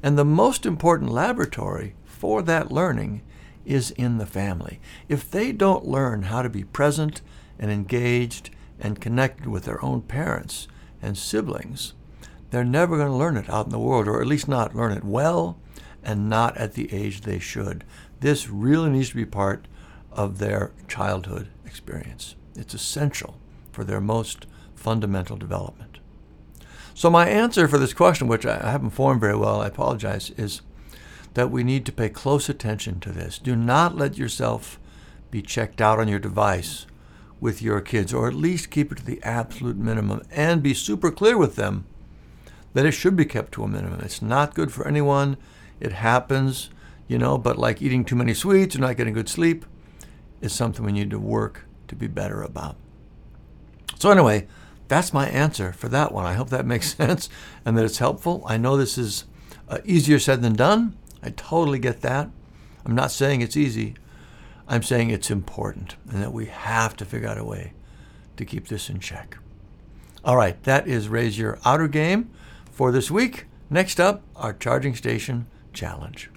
And 0.02 0.18
the 0.18 0.26
most 0.26 0.66
important 0.66 1.12
laboratory 1.12 1.96
for 2.06 2.42
that 2.44 2.72
learning 2.72 3.22
is 3.66 3.92
in 3.92 4.18
the 4.18 4.26
family. 4.26 4.80
If 5.08 5.30
they 5.30 5.52
don't 5.52 5.86
learn 5.86 6.24
how 6.24 6.42
to 6.42 6.50
be 6.50 6.64
present 6.64 7.22
and 7.60 7.72
engaged 7.72 8.50
and 8.80 9.02
connected 9.02 9.48
with 9.48 9.66
their 9.66 9.84
own 9.84 10.02
parents 10.02 10.68
and 11.02 11.18
siblings, 11.18 11.94
they're 12.50 12.64
never 12.64 12.98
going 12.98 13.10
to 13.10 13.16
learn 13.16 13.38
it 13.38 13.50
out 13.50 13.66
in 13.66 13.72
the 13.72 13.80
world, 13.80 14.08
or 14.08 14.22
at 14.22 14.28
least 14.28 14.48
not 14.48 14.76
learn 14.76 14.92
it 14.92 15.04
well 15.04 15.58
and 16.04 16.30
not 16.30 16.56
at 16.58 16.74
the 16.74 16.94
age 16.94 17.22
they 17.22 17.40
should. 17.40 17.84
This 18.20 18.50
really 18.50 18.90
needs 18.90 19.10
to 19.10 19.16
be 19.16 19.26
part 19.26 19.68
of 20.16 20.38
their 20.38 20.72
childhood 20.88 21.50
experience. 21.66 22.36
It's 22.56 22.74
essential 22.74 23.38
for 23.72 23.84
their 23.84 24.02
most 24.02 24.46
fundamental 24.76 25.38
development. 25.38 26.00
So, 26.96 27.10
my 27.10 27.28
answer 27.28 27.68
for 27.68 27.80
this 27.80 27.94
question, 27.94 28.28
which 28.28 28.46
I 28.46 28.70
haven't 28.70 28.92
formed 28.92 29.22
very 29.22 29.36
well, 29.36 29.62
I 29.62 29.68
apologize, 29.68 30.30
is 30.32 30.62
that 31.34 31.50
we 31.50 31.64
need 31.64 31.86
to 31.88 31.92
pay 31.92 32.10
close 32.10 32.50
attention 32.50 33.00
to 33.00 33.12
this. 33.12 33.40
Do 33.40 33.56
not 33.56 33.98
let 33.98 34.18
yourself 34.18 34.80
be 35.32 35.42
checked 35.42 35.82
out 35.82 36.00
on 36.00 36.08
your 36.08 36.20
device 36.20 36.86
with 37.42 37.62
your 37.62 37.82
kids, 37.82 38.14
or 38.14 38.28
at 38.28 38.36
least 38.36 38.70
keep 38.70 38.92
it 38.92 39.00
to 39.00 39.06
the 39.06 39.22
absolute 39.24 39.78
minimum 39.78 40.22
and 40.32 40.62
be 40.62 40.74
super 40.74 41.12
clear 41.12 41.38
with 41.38 41.56
them 41.56 41.86
that 42.74 42.86
it 42.86 42.92
should 42.92 43.16
be 43.16 43.26
kept 43.26 43.52
to 43.54 43.64
a 43.64 43.68
minimum. 43.68 44.00
It's 44.02 44.22
not 44.22 44.54
good 44.54 44.72
for 44.72 44.88
anyone. 44.88 45.38
It 45.80 45.94
happens, 45.94 46.70
you 47.08 47.18
know, 47.18 47.38
but 47.38 47.58
like 47.58 47.82
eating 47.82 48.06
too 48.06 48.16
many 48.16 48.34
sweets 48.34 48.76
or 48.76 48.80
not 48.80 48.98
getting 48.98 49.14
good 49.14 49.30
sleep 49.30 49.66
is 50.44 50.54
something 50.54 50.86
we 50.86 50.92
need 50.92 51.10
to 51.10 51.20
work 51.20 51.66
to 51.88 51.96
be 51.96 52.08
better 52.08 52.42
about. 52.42 52.76
So, 53.98 54.12
anyway, 54.12 54.48
that's 54.88 55.14
my 55.14 55.28
answer 55.28 55.72
for 55.72 55.88
that 55.90 56.12
one. 56.12 56.26
I 56.26 56.34
hope 56.34 56.50
that 56.50 56.66
makes 56.66 56.94
sense 56.98 57.30
and 57.66 57.78
that 57.78 57.86
it's 57.86 57.98
helpful. 58.00 58.44
I 58.46 58.58
know 58.58 58.78
this 58.78 58.98
is 58.98 59.26
uh, 59.70 59.80
easier 59.86 60.20
said 60.20 60.42
than 60.42 60.54
done. 60.54 60.98
I 61.22 61.30
totally 61.32 61.80
get 61.80 62.02
that. 62.02 62.30
I'm 62.86 62.96
not 62.96 63.12
saying 63.12 63.42
it's 63.42 63.56
easy. 63.56 63.96
I'm 64.68 64.84
saying 64.84 65.10
it's 65.10 65.32
important 65.32 65.96
and 66.10 66.22
that 66.22 66.34
we 66.34 66.48
have 66.48 66.96
to 66.98 67.06
figure 67.06 67.30
out 67.30 67.38
a 67.38 67.44
way 67.44 67.74
to 68.38 68.46
keep 68.46 68.68
this 68.68 68.90
in 68.90 69.00
check. 69.00 69.38
All 70.26 70.36
right, 70.36 70.62
that 70.64 70.88
is 70.88 71.10
Raise 71.10 71.38
Your 71.38 71.60
Outer 71.66 71.88
Game 71.88 72.30
for 72.72 72.92
this 72.92 73.12
week. 73.12 73.46
Next 73.70 74.00
up, 74.00 74.24
our 74.36 74.54
charging 74.54 74.96
station 74.96 75.48
challenge. 75.74 76.30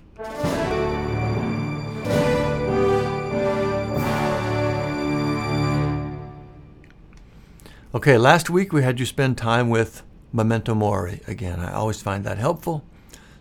Okay, 7.97 8.19
last 8.19 8.51
week 8.51 8.75
we 8.75 8.83
had 8.83 9.01
you 9.01 9.07
spend 9.07 9.39
time 9.39 9.71
with 9.71 10.03
Memento 10.31 10.75
Mori 10.75 11.23
again. 11.27 11.61
I 11.61 11.73
always 11.73 12.03
find 12.03 12.25
that 12.25 12.37
helpful, 12.37 12.85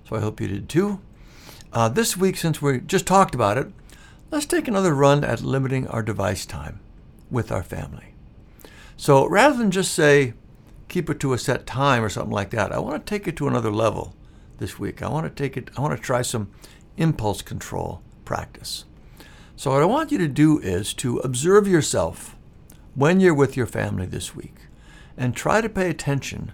so 0.08 0.16
I 0.16 0.22
hope 0.22 0.40
you 0.40 0.48
did 0.48 0.70
too. 0.70 1.02
Uh, 1.74 1.90
this 1.90 2.16
week, 2.16 2.38
since 2.38 2.62
we 2.62 2.80
just 2.80 3.06
talked 3.06 3.36
about 3.36 3.58
it, 3.58 3.68
let's 4.32 4.46
take 4.46 4.70
another 4.70 4.94
run 4.94 5.26
at 5.26 5.42
limiting 5.42 5.90
our 5.90 6.02
device 6.02 6.46
time 6.46 6.80
with 7.30 7.52
our 7.52 7.64
family. 7.64 8.16
So 8.96 9.28
rather 9.28 9.58
than 9.58 9.72
just 9.72 9.92
say, 9.92 10.36
keep 10.88 11.10
it 11.10 11.20
to 11.20 11.34
a 11.34 11.38
set 11.38 11.68
time 11.68 12.02
or 12.02 12.08
something 12.08 12.32
like 12.32 12.52
that, 12.52 12.72
I 12.72 12.80
want 12.80 13.06
to 13.06 13.10
take 13.10 13.28
it 13.28 13.36
to 13.36 13.50
another 13.50 13.72
level 13.72 14.16
this 14.60 14.80
week. 14.80 15.02
I 15.02 15.10
want 15.10 15.26
to 15.26 15.44
take 15.44 15.58
it, 15.58 15.70
I 15.76 15.82
want 15.82 15.98
to 15.98 16.02
try 16.02 16.22
some 16.22 16.50
impulse 16.96 17.42
control 17.42 18.02
practice. 18.24 18.86
So, 19.58 19.72
what 19.72 19.82
I 19.82 19.86
want 19.86 20.14
you 20.14 20.18
to 20.20 20.30
do 20.30 20.60
is 20.60 20.94
to 20.94 21.18
observe 21.18 21.68
yourself 21.68 22.35
when 22.96 23.20
you're 23.20 23.34
with 23.34 23.58
your 23.58 23.68
family 23.68 24.06
this 24.06 24.36
week 24.36 24.56
and 25.18 25.36
try 25.36 25.62
to 25.62 25.70
pay 25.70 25.90
attention 25.90 26.54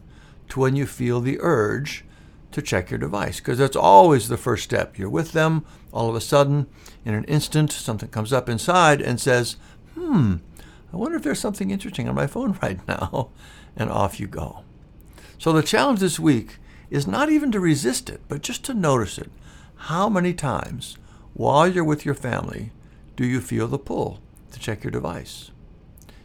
to 0.50 0.60
when 0.60 0.76
you 0.76 0.86
feel 0.86 1.22
the 1.22 1.38
urge 1.40 2.04
to 2.52 2.62
check 2.62 2.90
your 2.90 2.98
device 2.98 3.40
because 3.40 3.58
that's 3.58 3.76
always 3.76 4.28
the 4.28 4.38
first 4.38 4.64
step. 4.64 4.98
You're 4.98 5.10
with 5.10 5.32
them, 5.32 5.66
all 5.94 6.10
of 6.10 6.16
a 6.16 6.22
sudden, 6.22 6.68
in 7.06 7.14
an 7.14 7.24
instant, 7.26 7.72
something 7.72 8.10
comes 8.10 8.34
up 8.34 8.50
inside 8.50 9.02
and 9.02 9.20
says, 9.20 9.56
Hmm, 9.96 10.38
I 10.92 10.98
wonder 10.98 11.18
if 11.18 11.24
there's 11.24 11.40
something 11.40 11.72
interesting 11.72 12.10
on 12.10 12.16
my 12.16 12.28
phone 12.28 12.58
right 12.62 12.86
now. 12.88 13.30
And 13.78 13.90
off 13.90 14.20
you 14.20 14.28
go. 14.28 14.64
So 15.38 15.54
the 15.54 15.64
challenge 15.64 16.02
this 16.02 16.20
week 16.20 16.58
is 16.90 17.08
not 17.08 17.30
even 17.30 17.52
to 17.54 17.60
resist 17.60 18.10
it, 18.10 18.22
but 18.28 18.42
just 18.42 18.66
to 18.66 18.74
notice 18.74 19.18
it. 19.18 19.32
How 19.76 20.10
many 20.10 20.34
times 20.34 20.98
while 21.34 21.68
you're 21.68 21.86
with 21.86 22.06
your 22.06 22.16
family 22.16 22.72
do 23.16 23.26
you 23.26 23.40
feel 23.40 23.68
the 23.68 23.80
pull 23.80 24.20
to 24.52 24.60
check 24.60 24.84
your 24.84 24.92
device? 24.92 25.51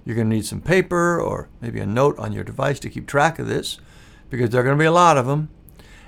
You're 0.07 0.15
going 0.15 0.31
to 0.31 0.37
need 0.37 0.47
some 0.47 0.61
paper 0.61 1.21
or 1.21 1.49
maybe 1.61 1.81
a 1.81 1.87
note 1.87 2.17
on 2.19 2.33
your 2.33 2.45
device 2.45 2.79
to 2.81 2.89
keep 2.89 3.09
track 3.09 3.41
of 3.41 3.49
this 3.49 3.81
because 4.31 4.51
there 4.51 4.61
are 4.61 4.65
going 4.65 4.79
to 4.79 4.83
be 4.83 4.87
a 4.87 4.93
lot 4.93 5.19
of 5.19 5.27
them. 5.27 5.51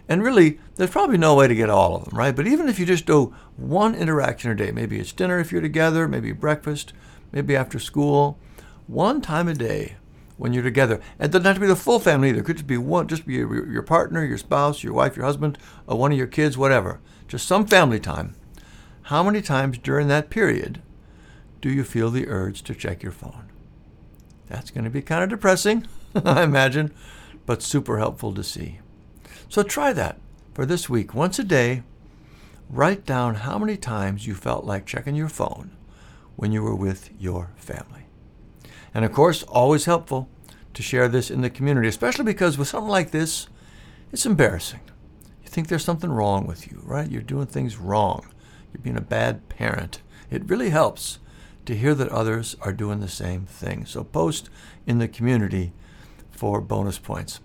And 0.09 0.23
really, 0.23 0.61
there's 0.77 0.91
probably 0.91 1.19
no 1.19 1.35
way 1.35 1.49
to 1.49 1.55
get 1.55 1.69
all 1.69 1.97
of 1.97 2.05
them, 2.05 2.17
right? 2.17 2.35
But 2.35 2.47
even 2.47 2.69
if 2.69 2.79
you 2.79 2.87
just 2.87 3.07
do 3.07 3.35
one 3.57 3.97
interaction 3.97 4.53
a 4.53 4.55
day, 4.55 4.71
maybe 4.71 5.01
it's 5.01 5.13
dinner 5.13 5.41
if 5.41 5.51
you're 5.51 5.61
together, 5.61 6.07
maybe 6.07 6.31
breakfast, 6.31 6.93
maybe 7.33 7.57
after 7.57 7.81
school, 7.81 8.39
one 8.87 9.21
time 9.21 9.49
a 9.49 9.55
day 9.55 9.97
when 10.37 10.53
you're 10.53 10.63
together. 10.63 11.01
It 11.19 11.33
doesn't 11.33 11.45
have 11.45 11.57
to 11.57 11.61
be 11.61 11.67
the 11.67 11.75
full 11.75 11.99
family 11.99 12.29
either. 12.29 12.41
It 12.41 12.45
could 12.45 12.59
just 12.59 12.69
be 12.69 12.79
one, 12.79 13.09
just 13.09 13.27
be 13.27 13.35
your, 13.35 13.69
your 13.69 13.83
partner, 13.83 14.25
your 14.25 14.39
spouse, 14.39 14.85
your 14.85 14.95
wife, 14.95 15.17
your 15.17 15.27
husband, 15.27 15.59
or 15.89 15.99
one 15.99 16.13
of 16.13 16.19
your 16.19 16.29
kids, 16.29 16.57
whatever. 16.57 17.01
Just 17.27 17.49
some 17.49 17.67
family 17.67 17.99
time. 17.99 18.37
How 19.03 19.25
many 19.25 19.43
times 19.43 19.77
during 19.79 20.07
that 20.07 20.31
period 20.31 20.81
do 21.61 21.69
you 21.69 21.83
feel 21.83 22.11
the 22.11 22.29
urge 22.29 22.63
to 22.63 22.75
check 22.75 23.03
your 23.03 23.13
phone? 23.13 23.51
That's 24.49 24.71
going 24.71 24.85
to 24.85 24.91
be 24.91 25.03
kind 25.03 25.23
of 25.23 25.31
depressing, 25.31 25.87
I 26.25 26.43
imagine, 26.43 26.93
but 27.47 27.63
super 27.63 27.99
helpful 27.99 28.33
to 28.35 28.43
see. 28.43 28.81
So 29.49 29.63
try 29.63 29.93
that 29.93 30.19
for 30.55 30.67
this 30.67 30.89
week. 30.89 31.15
Once 31.15 31.39
a 31.39 31.45
day, 31.45 31.83
write 32.69 33.07
down 33.07 33.37
how 33.37 33.59
many 33.59 33.77
times 33.77 34.27
you 34.27 34.35
felt 34.35 34.65
like 34.65 34.87
checking 34.87 35.15
your 35.15 35.29
phone 35.29 35.77
when 36.37 36.53
you 36.53 36.63
were 36.63 36.75
with 36.75 37.11
your 37.19 37.51
family. 37.57 38.07
And 38.95 39.05
of 39.05 39.13
course, 39.13 39.43
always 39.45 39.85
helpful 39.85 40.29
to 40.75 40.83
share 40.83 41.09
this 41.09 41.31
in 41.31 41.41
the 41.41 41.51
community, 41.51 41.89
especially 41.89 42.25
because 42.25 42.57
with 42.57 42.69
something 42.69 42.91
like 42.91 43.11
this, 43.11 43.49
it's 44.13 44.27
embarrassing. 44.27 44.81
You 45.43 45.49
think 45.49 45.69
there's 45.69 45.85
something 45.85 46.11
wrong 46.11 46.47
with 46.47 46.71
you, 46.71 46.81
right? 46.85 47.11
You're 47.11 47.23
doing 47.23 47.47
things 47.47 47.77
wrong. 47.77 48.27
You're 48.73 48.83
being 48.83 48.97
a 48.97 49.03
bad 49.03 49.49
parent. 49.49 50.03
It 50.31 50.49
really 50.49 50.71
helps 50.71 51.19
to 51.69 51.77
hear 51.77 51.95
that 51.95 52.09
others 52.09 52.57
are 52.63 52.73
doing 52.73 53.01
the 53.01 53.09
same 53.09 53.45
thing. 53.45 53.85
So 53.85 54.03
post 54.03 54.49
in 54.87 54.99
the 54.99 55.07
community 55.07 55.75
for 56.31 56.63
bonus 56.63 56.99
points. 56.99 57.41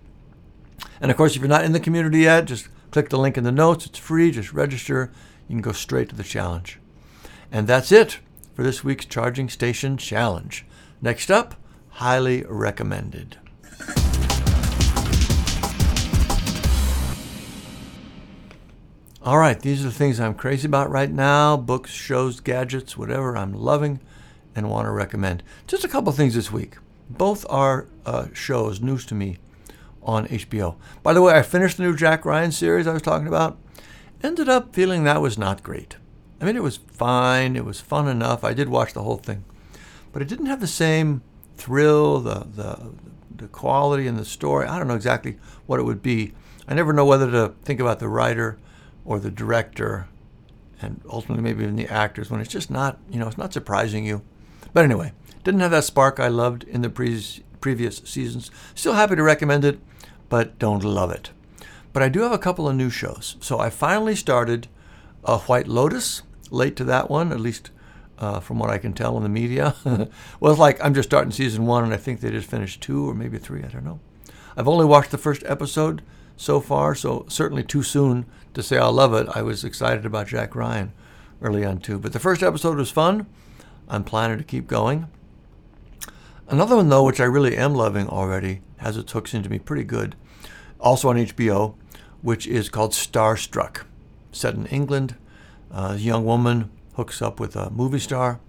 And 1.02 1.12
of 1.12 1.18
course, 1.18 1.36
if 1.36 1.42
you're 1.42 1.50
not 1.50 1.66
in 1.66 1.74
the 1.74 1.80
community 1.82 2.20
yet, 2.20 2.46
just 2.46 2.70
click 2.90 3.10
the 3.10 3.20
link 3.20 3.38
in 3.38 3.44
the 3.44 3.52
notes. 3.52 3.86
It's 3.86 4.00
free. 4.00 4.32
Just 4.32 4.54
register. 4.54 5.12
You 5.50 5.56
can 5.56 5.62
go 5.62 5.74
straight 5.74 6.08
to 6.10 6.16
the 6.16 6.24
challenge. 6.24 6.80
And 7.52 7.68
that's 7.68 7.92
it 7.92 8.20
for 8.54 8.64
this 8.64 8.82
week's 8.82 9.06
Charging 9.06 9.50
Station 9.50 9.98
Challenge. 9.98 10.66
Next 11.02 11.30
up, 11.30 11.56
highly 11.90 12.46
recommended. 12.48 13.36
All 19.22 19.38
right, 19.38 19.60
these 19.60 19.82
are 19.82 19.90
the 19.90 19.92
things 19.92 20.20
I'm 20.20 20.34
crazy 20.34 20.66
about 20.66 20.90
right 20.90 21.12
now 21.12 21.58
books, 21.58 21.92
shows, 21.92 22.40
gadgets, 22.40 22.98
whatever 22.98 23.36
I'm 23.36 23.54
loving 23.54 24.00
and 24.56 24.70
want 24.70 24.86
to 24.86 24.92
recommend. 24.92 25.44
Just 25.68 25.84
a 25.84 25.88
couple 25.88 26.12
things 26.12 26.36
this 26.36 26.52
week. 26.52 26.78
Both 27.10 27.46
are 27.50 27.88
uh, 28.06 28.28
shows, 28.34 28.82
news 28.82 29.06
to 29.08 29.16
me, 29.16 29.38
on 30.02 30.28
HBO. 30.28 30.76
By 31.02 31.14
the 31.14 31.22
way, 31.22 31.34
I 31.34 31.42
finished 31.42 31.78
the 31.78 31.84
new 31.84 31.96
Jack 31.96 32.26
Ryan 32.26 32.52
series 32.52 32.88
I 32.88 32.94
was 32.94 33.02
talking 33.02 33.28
about. 33.28 33.58
Ended 34.22 34.50
up 34.50 34.74
feeling 34.74 35.04
that 35.04 35.22
was 35.22 35.38
not 35.38 35.64
great. 35.64 35.98
I 36.42 36.46
mean, 36.46 36.56
it 36.56 36.64
was 36.64 36.78
fine, 36.78 37.56
it 37.56 37.66
was 37.66 37.80
fun 37.80 38.08
enough. 38.08 38.44
I 38.44 38.54
did 38.54 38.70
watch 38.70 38.94
the 38.94 39.04
whole 39.04 39.18
thing, 39.18 39.46
but 40.12 40.22
it 40.22 40.28
didn't 40.28 40.48
have 40.48 40.62
the 40.62 40.68
same 40.68 41.22
thrill, 41.58 42.20
the, 42.20 42.48
the, 42.54 42.92
the 43.36 43.48
quality 43.48 44.08
in 44.08 44.18
the 44.18 44.26
story. 44.26 44.68
I 44.68 44.78
don't 44.78 44.88
know 44.88 44.96
exactly 44.96 45.38
what 45.66 45.80
it 45.80 45.84
would 45.84 46.02
be. 46.02 46.34
I 46.68 46.74
never 46.74 46.94
know 46.94 47.06
whether 47.06 47.30
to 47.32 47.54
think 47.64 47.80
about 47.80 48.00
the 48.00 48.10
writer 48.10 48.58
or 49.06 49.20
the 49.20 49.32
director 49.32 50.08
and 50.82 51.02
ultimately 51.10 51.44
maybe 51.44 51.64
even 51.64 51.76
the 51.76 51.88
actors 51.88 52.30
when 52.30 52.42
it's 52.42 52.52
just 52.52 52.70
not, 52.70 53.00
you 53.10 53.20
know, 53.20 53.28
it's 53.28 53.38
not 53.38 53.54
surprising 53.54 54.06
you. 54.06 54.22
But 54.74 54.84
anyway, 54.84 55.14
didn't 55.44 55.62
have 55.62 55.72
that 55.72 55.84
spark 55.84 56.20
I 56.20 56.28
loved 56.28 56.64
in 56.64 56.82
the 56.82 56.90
pre- 56.90 57.44
previous 57.62 57.98
seasons. 57.98 58.52
Still 58.76 58.94
happy 58.94 59.16
to 59.16 59.24
recommend 59.24 59.64
it, 59.66 59.80
but 60.30 60.58
don't 60.60 60.84
love 60.84 61.12
it. 61.12 61.32
But 61.94 62.04
I 62.04 62.10
do 62.10 62.22
have 62.22 62.32
a 62.32 62.40
couple 62.40 62.68
of 62.68 62.76
new 62.76 62.90
shows. 62.90 63.38
So 63.40 63.60
I 63.60 63.70
finally 63.70 64.16
started 64.16 64.68
uh, 65.24 65.40
White 65.40 65.68
Lotus, 65.68 66.24
late 66.50 66.76
to 66.78 66.84
that 66.86 67.10
one, 67.10 67.32
at 67.32 67.40
least 67.40 67.70
uh, 68.18 68.40
from 68.40 68.60
what 68.60 68.70
I 68.70 68.78
can 68.78 68.94
tell 68.94 69.16
in 69.18 69.24
the 69.24 69.30
media. 69.30 69.76
well, 70.40 70.52
it's 70.52 70.60
like 70.60 70.84
I'm 70.84 70.94
just 70.94 71.10
starting 71.10 71.32
season 71.32 71.66
one, 71.66 71.84
and 71.84 71.94
I 71.94 71.98
think 71.98 72.20
they 72.20 72.32
just 72.32 72.50
finished 72.50 72.82
two 72.82 73.10
or 73.10 73.14
maybe 73.14 73.38
three. 73.38 73.64
I 73.64 73.68
don't 73.68 73.86
know. 73.86 74.00
I've 74.56 74.68
only 74.68 74.86
watched 74.86 75.12
the 75.12 75.18
first 75.18 75.44
episode 75.46 76.02
so 76.36 76.60
far, 76.60 76.96
so 76.96 77.26
certainly 77.28 77.64
too 77.64 77.84
soon 77.84 78.26
to 78.54 78.64
say 78.64 78.78
I 78.78 78.88
love 78.88 79.14
it. 79.14 79.28
I 79.34 79.42
was 79.42 79.64
excited 79.64 80.06
about 80.06 80.28
Jack 80.28 80.56
Ryan 80.56 80.94
early 81.42 81.66
on 81.66 81.80
too. 81.80 82.00
But 82.00 82.14
the 82.14 82.20
first 82.20 82.44
episode 82.44 82.78
was 82.78 82.92
fun. 82.92 83.28
I'm 83.90 84.04
planning 84.04 84.38
to 84.38 84.44
keep 84.44 84.68
going. 84.68 85.08
Another 86.48 86.76
one, 86.76 86.90
though, 86.90 87.04
which 87.04 87.20
I 87.20 87.26
really 87.26 87.56
am 87.58 87.74
loving 87.74 88.08
already, 88.08 88.62
has 88.78 88.98
its 88.98 89.12
hooks 89.12 89.34
into 89.34 89.50
me 89.50 89.60
pretty 89.60 89.84
good, 89.84 90.16
also 90.80 91.10
on 91.10 91.16
HBO, 91.16 91.76
which 92.22 92.46
is 92.48 92.70
called 92.70 92.92
Starstruck. 92.92 93.84
Set 94.32 94.56
in 94.56 94.66
England, 94.68 95.16
uh, 95.72 95.94
a 95.94 95.98
young 95.98 96.26
woman 96.26 96.70
hooks 96.96 97.22
up 97.22 97.40
with 97.40 97.56
a 97.56 97.70
movie 97.70 98.00
star 98.00 98.40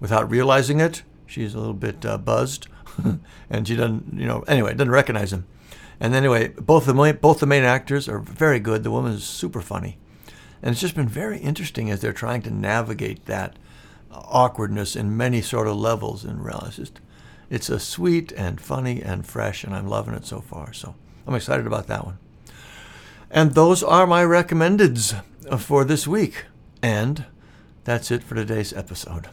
without 0.00 0.30
realizing 0.30 0.80
it. 0.80 1.02
She's 1.26 1.54
a 1.54 1.58
little 1.58 1.74
bit 1.74 2.04
uh, 2.04 2.18
buzzed, 2.18 2.68
and 3.50 3.66
she 3.66 3.76
doesn't, 3.76 4.14
you 4.14 4.26
know, 4.26 4.44
anyway, 4.48 4.74
doesn't 4.74 4.90
recognize 4.90 5.32
him. 5.32 5.46
And 6.00 6.14
anyway, 6.14 6.48
both 6.48 6.86
the 6.86 6.94
main, 6.94 7.16
both 7.16 7.40
the 7.40 7.46
main 7.46 7.64
actors 7.64 8.08
are 8.08 8.20
very 8.20 8.60
good. 8.60 8.84
The 8.84 8.90
woman 8.90 9.12
is 9.12 9.24
super 9.24 9.60
funny, 9.60 9.98
and 10.62 10.72
it's 10.72 10.80
just 10.80 10.94
been 10.94 11.08
very 11.08 11.38
interesting 11.38 11.90
as 11.90 12.00
they're 12.00 12.12
trying 12.12 12.42
to 12.42 12.50
navigate 12.50 13.26
that 13.26 13.58
awkwardness 14.10 14.96
in 14.96 15.16
many 15.16 15.40
sort 15.42 15.66
of 15.66 15.76
levels 15.76 16.24
and 16.24 16.44
realms. 16.44 16.78
It's 16.78 16.90
just 16.90 17.00
it's 17.50 17.70
a 17.70 17.80
sweet 17.80 18.30
and 18.32 18.60
funny 18.60 19.02
and 19.02 19.26
fresh, 19.26 19.64
and 19.64 19.74
I'm 19.74 19.88
loving 19.88 20.14
it 20.14 20.26
so 20.26 20.40
far. 20.40 20.72
So 20.72 20.94
I'm 21.26 21.34
excited 21.34 21.66
about 21.66 21.86
that 21.86 22.04
one. 22.04 22.18
And 23.30 23.54
those 23.54 23.82
are 23.82 24.06
my 24.06 24.22
recommendeds 24.22 25.22
for 25.58 25.84
this 25.84 26.06
week. 26.06 26.44
And 26.82 27.24
that's 27.84 28.10
it 28.10 28.22
for 28.22 28.34
today's 28.34 28.72
episode. 28.72 29.28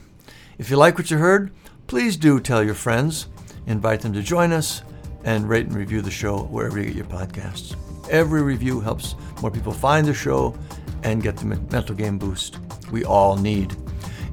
If 0.57 0.69
you 0.69 0.77
like 0.77 0.97
what 0.97 1.11
you 1.11 1.17
heard, 1.17 1.51
please 1.88 2.15
do 2.15 2.39
tell 2.39 2.63
your 2.63 2.73
friends, 2.73 3.27
invite 3.67 4.01
them 4.01 4.13
to 4.13 4.21
join 4.21 4.53
us, 4.53 4.81
and 5.25 5.49
rate 5.49 5.65
and 5.65 5.75
review 5.75 6.01
the 6.01 6.11
show 6.11 6.43
wherever 6.43 6.79
you 6.79 6.85
get 6.85 6.95
your 6.95 7.05
podcasts. 7.05 7.75
Every 8.09 8.43
review 8.43 8.79
helps 8.79 9.15
more 9.41 9.51
people 9.51 9.73
find 9.73 10.07
the 10.07 10.13
show 10.13 10.57
and 11.03 11.21
get 11.21 11.38
the 11.38 11.45
mental 11.45 11.95
game 11.95 12.17
boost 12.17 12.59
we 12.91 13.03
all 13.03 13.35
need. 13.35 13.75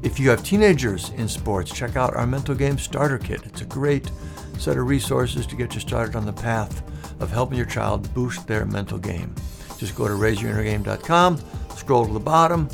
If 0.03 0.19
you 0.19 0.31
have 0.31 0.43
teenagers 0.43 1.11
in 1.11 1.29
sports, 1.29 1.73
check 1.73 1.95
out 1.95 2.17
our 2.17 2.27
Mental 2.27 2.57
Game 2.57 2.77
Starter 2.77 3.19
Kit. 3.19 3.43
It's 3.47 3.61
a 3.61 3.67
great 3.67 4.11
set 4.59 4.77
of 4.77 4.89
resources 4.89 5.47
to 5.47 5.55
get 5.55 5.75
you 5.75 5.81
started 5.81 6.17
on 6.17 6.27
the 6.27 6.33
path 6.33 6.83
of 7.21 7.31
helping 7.31 7.57
your 7.57 7.67
child 7.67 8.13
boost 8.13 8.49
their 8.49 8.65
mental 8.65 8.99
game. 8.99 9.33
Just 9.79 9.95
go 9.95 10.09
to 10.09 10.15
raiseyourinnergame.com, 10.15 11.41
scroll 11.77 12.07
to 12.07 12.13
the 12.13 12.19
bottom, 12.19 12.69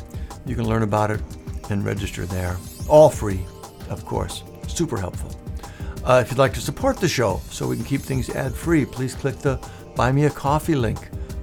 you 0.47 0.55
can 0.55 0.67
learn 0.67 0.81
about 0.81 1.11
it 1.11 1.21
and 1.69 1.85
register 1.85 2.25
there. 2.25 2.57
All 2.87 3.11
free, 3.11 3.45
of 3.89 4.05
course. 4.07 4.43
Super 4.67 4.97
helpful. 4.97 5.39
Uh, 6.03 6.23
if 6.25 6.31
you'd 6.31 6.39
like 6.39 6.55
to 6.55 6.61
support 6.61 6.97
the 6.97 7.07
show 7.07 7.41
so 7.51 7.67
we 7.67 7.75
can 7.75 7.85
keep 7.85 8.01
things 8.01 8.31
ad 8.31 8.55
free, 8.55 8.85
please 8.85 9.13
click 9.13 9.37
the 9.37 9.63
Buy 9.95 10.11
Me 10.11 10.25
a 10.25 10.31
Coffee 10.31 10.75
link 10.75 10.97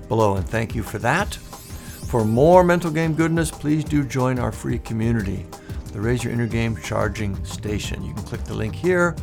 below, 0.09 0.35
and 0.35 0.49
thank 0.49 0.75
you 0.75 0.83
for 0.83 0.99
that. 0.99 1.37
For 1.37 2.25
more 2.25 2.64
mental 2.64 2.90
game 2.90 3.14
goodness, 3.14 3.53
please 3.53 3.85
do 3.85 4.03
join 4.03 4.40
our 4.40 4.51
free 4.51 4.81
community 4.81 5.46
the 5.96 6.02
Raise 6.02 6.22
Your 6.22 6.35
Inner 6.35 6.46
Game 6.46 6.76
charging 6.76 7.42
station. 7.42 8.04
You 8.04 8.12
can 8.12 8.22
click 8.24 8.44
the 8.44 8.52
link 8.52 8.74
here 8.74 9.16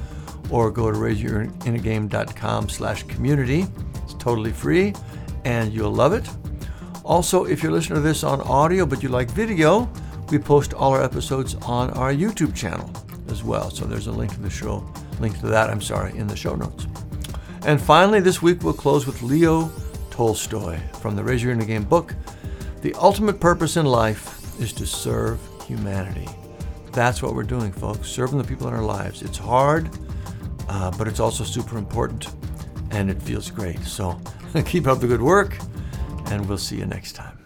or 0.49 0.71
go 0.71 0.91
to 0.91 0.97
raiseyourinnergame.com 0.97 2.67
slash 2.67 3.03
community. 3.03 3.67
It's 4.03 4.15
totally 4.15 4.51
free 4.51 4.95
and 5.45 5.71
you'll 5.71 5.93
love 5.93 6.13
it. 6.13 6.27
Also, 7.03 7.45
if 7.45 7.62
you're 7.62 7.71
listening 7.71 7.97
to 7.97 8.01
this 8.01 8.23
on 8.23 8.41
audio 8.41 8.88
but 8.88 9.03
you 9.03 9.09
like 9.09 9.29
video, 9.29 9.88
we 10.31 10.39
post 10.39 10.73
all 10.73 10.93
our 10.93 11.03
episodes 11.03 11.53
on 11.62 11.91
our 11.91 12.12
YouTube 12.12 12.55
channel 12.55 12.89
as 13.27 13.43
well. 13.43 13.69
So 13.69 13.86
there's 13.86 14.07
a 14.07 14.12
link 14.12 14.33
to 14.33 14.41
the 14.41 14.49
show, 14.49 14.83
link 15.19 15.39
to 15.41 15.47
that, 15.49 15.69
I'm 15.69 15.81
sorry, 15.81 16.17
in 16.17 16.25
the 16.25 16.36
show 16.36 16.55
notes. 16.55 16.88
And 17.67 17.79
finally, 17.79 18.19
this 18.19 18.41
week 18.41 18.63
we'll 18.63 18.73
close 18.73 19.05
with 19.05 19.21
Leo 19.21 19.71
Tolstoy 20.09 20.79
from 21.01 21.15
the 21.15 21.23
Raise 21.23 21.43
Your 21.43 21.51
Inner 21.51 21.65
Game 21.65 21.83
book. 21.83 22.15
The 22.81 22.95
ultimate 22.95 23.39
purpose 23.39 23.77
in 23.77 23.86
life 23.86 24.59
is 24.59 24.73
to 24.73 24.88
serve 24.88 25.39
humanity. 25.67 26.27
That's 26.93 27.23
what 27.23 27.34
we're 27.34 27.43
doing, 27.43 27.71
folks, 27.71 28.08
serving 28.08 28.38
the 28.38 28.43
people 28.43 28.67
in 28.67 28.73
our 28.73 28.84
lives. 28.84 29.23
It's 29.23 29.38
hard, 29.38 29.89
uh, 30.69 30.91
but 30.97 31.08
it's 31.08 31.19
also 31.19 31.43
super 31.43 31.77
important, 31.77 32.27
and 32.91 33.10
it 33.10 33.21
feels 33.21 33.49
great. 33.49 33.79
So 33.82 34.19
keep 34.65 34.86
up 34.86 34.99
the 34.99 35.08
good 35.08 35.21
work, 35.21 35.58
and 36.27 36.47
we'll 36.47 36.60
see 36.60 36.77
you 36.77 36.86
next 36.86 37.13
time. 37.13 37.42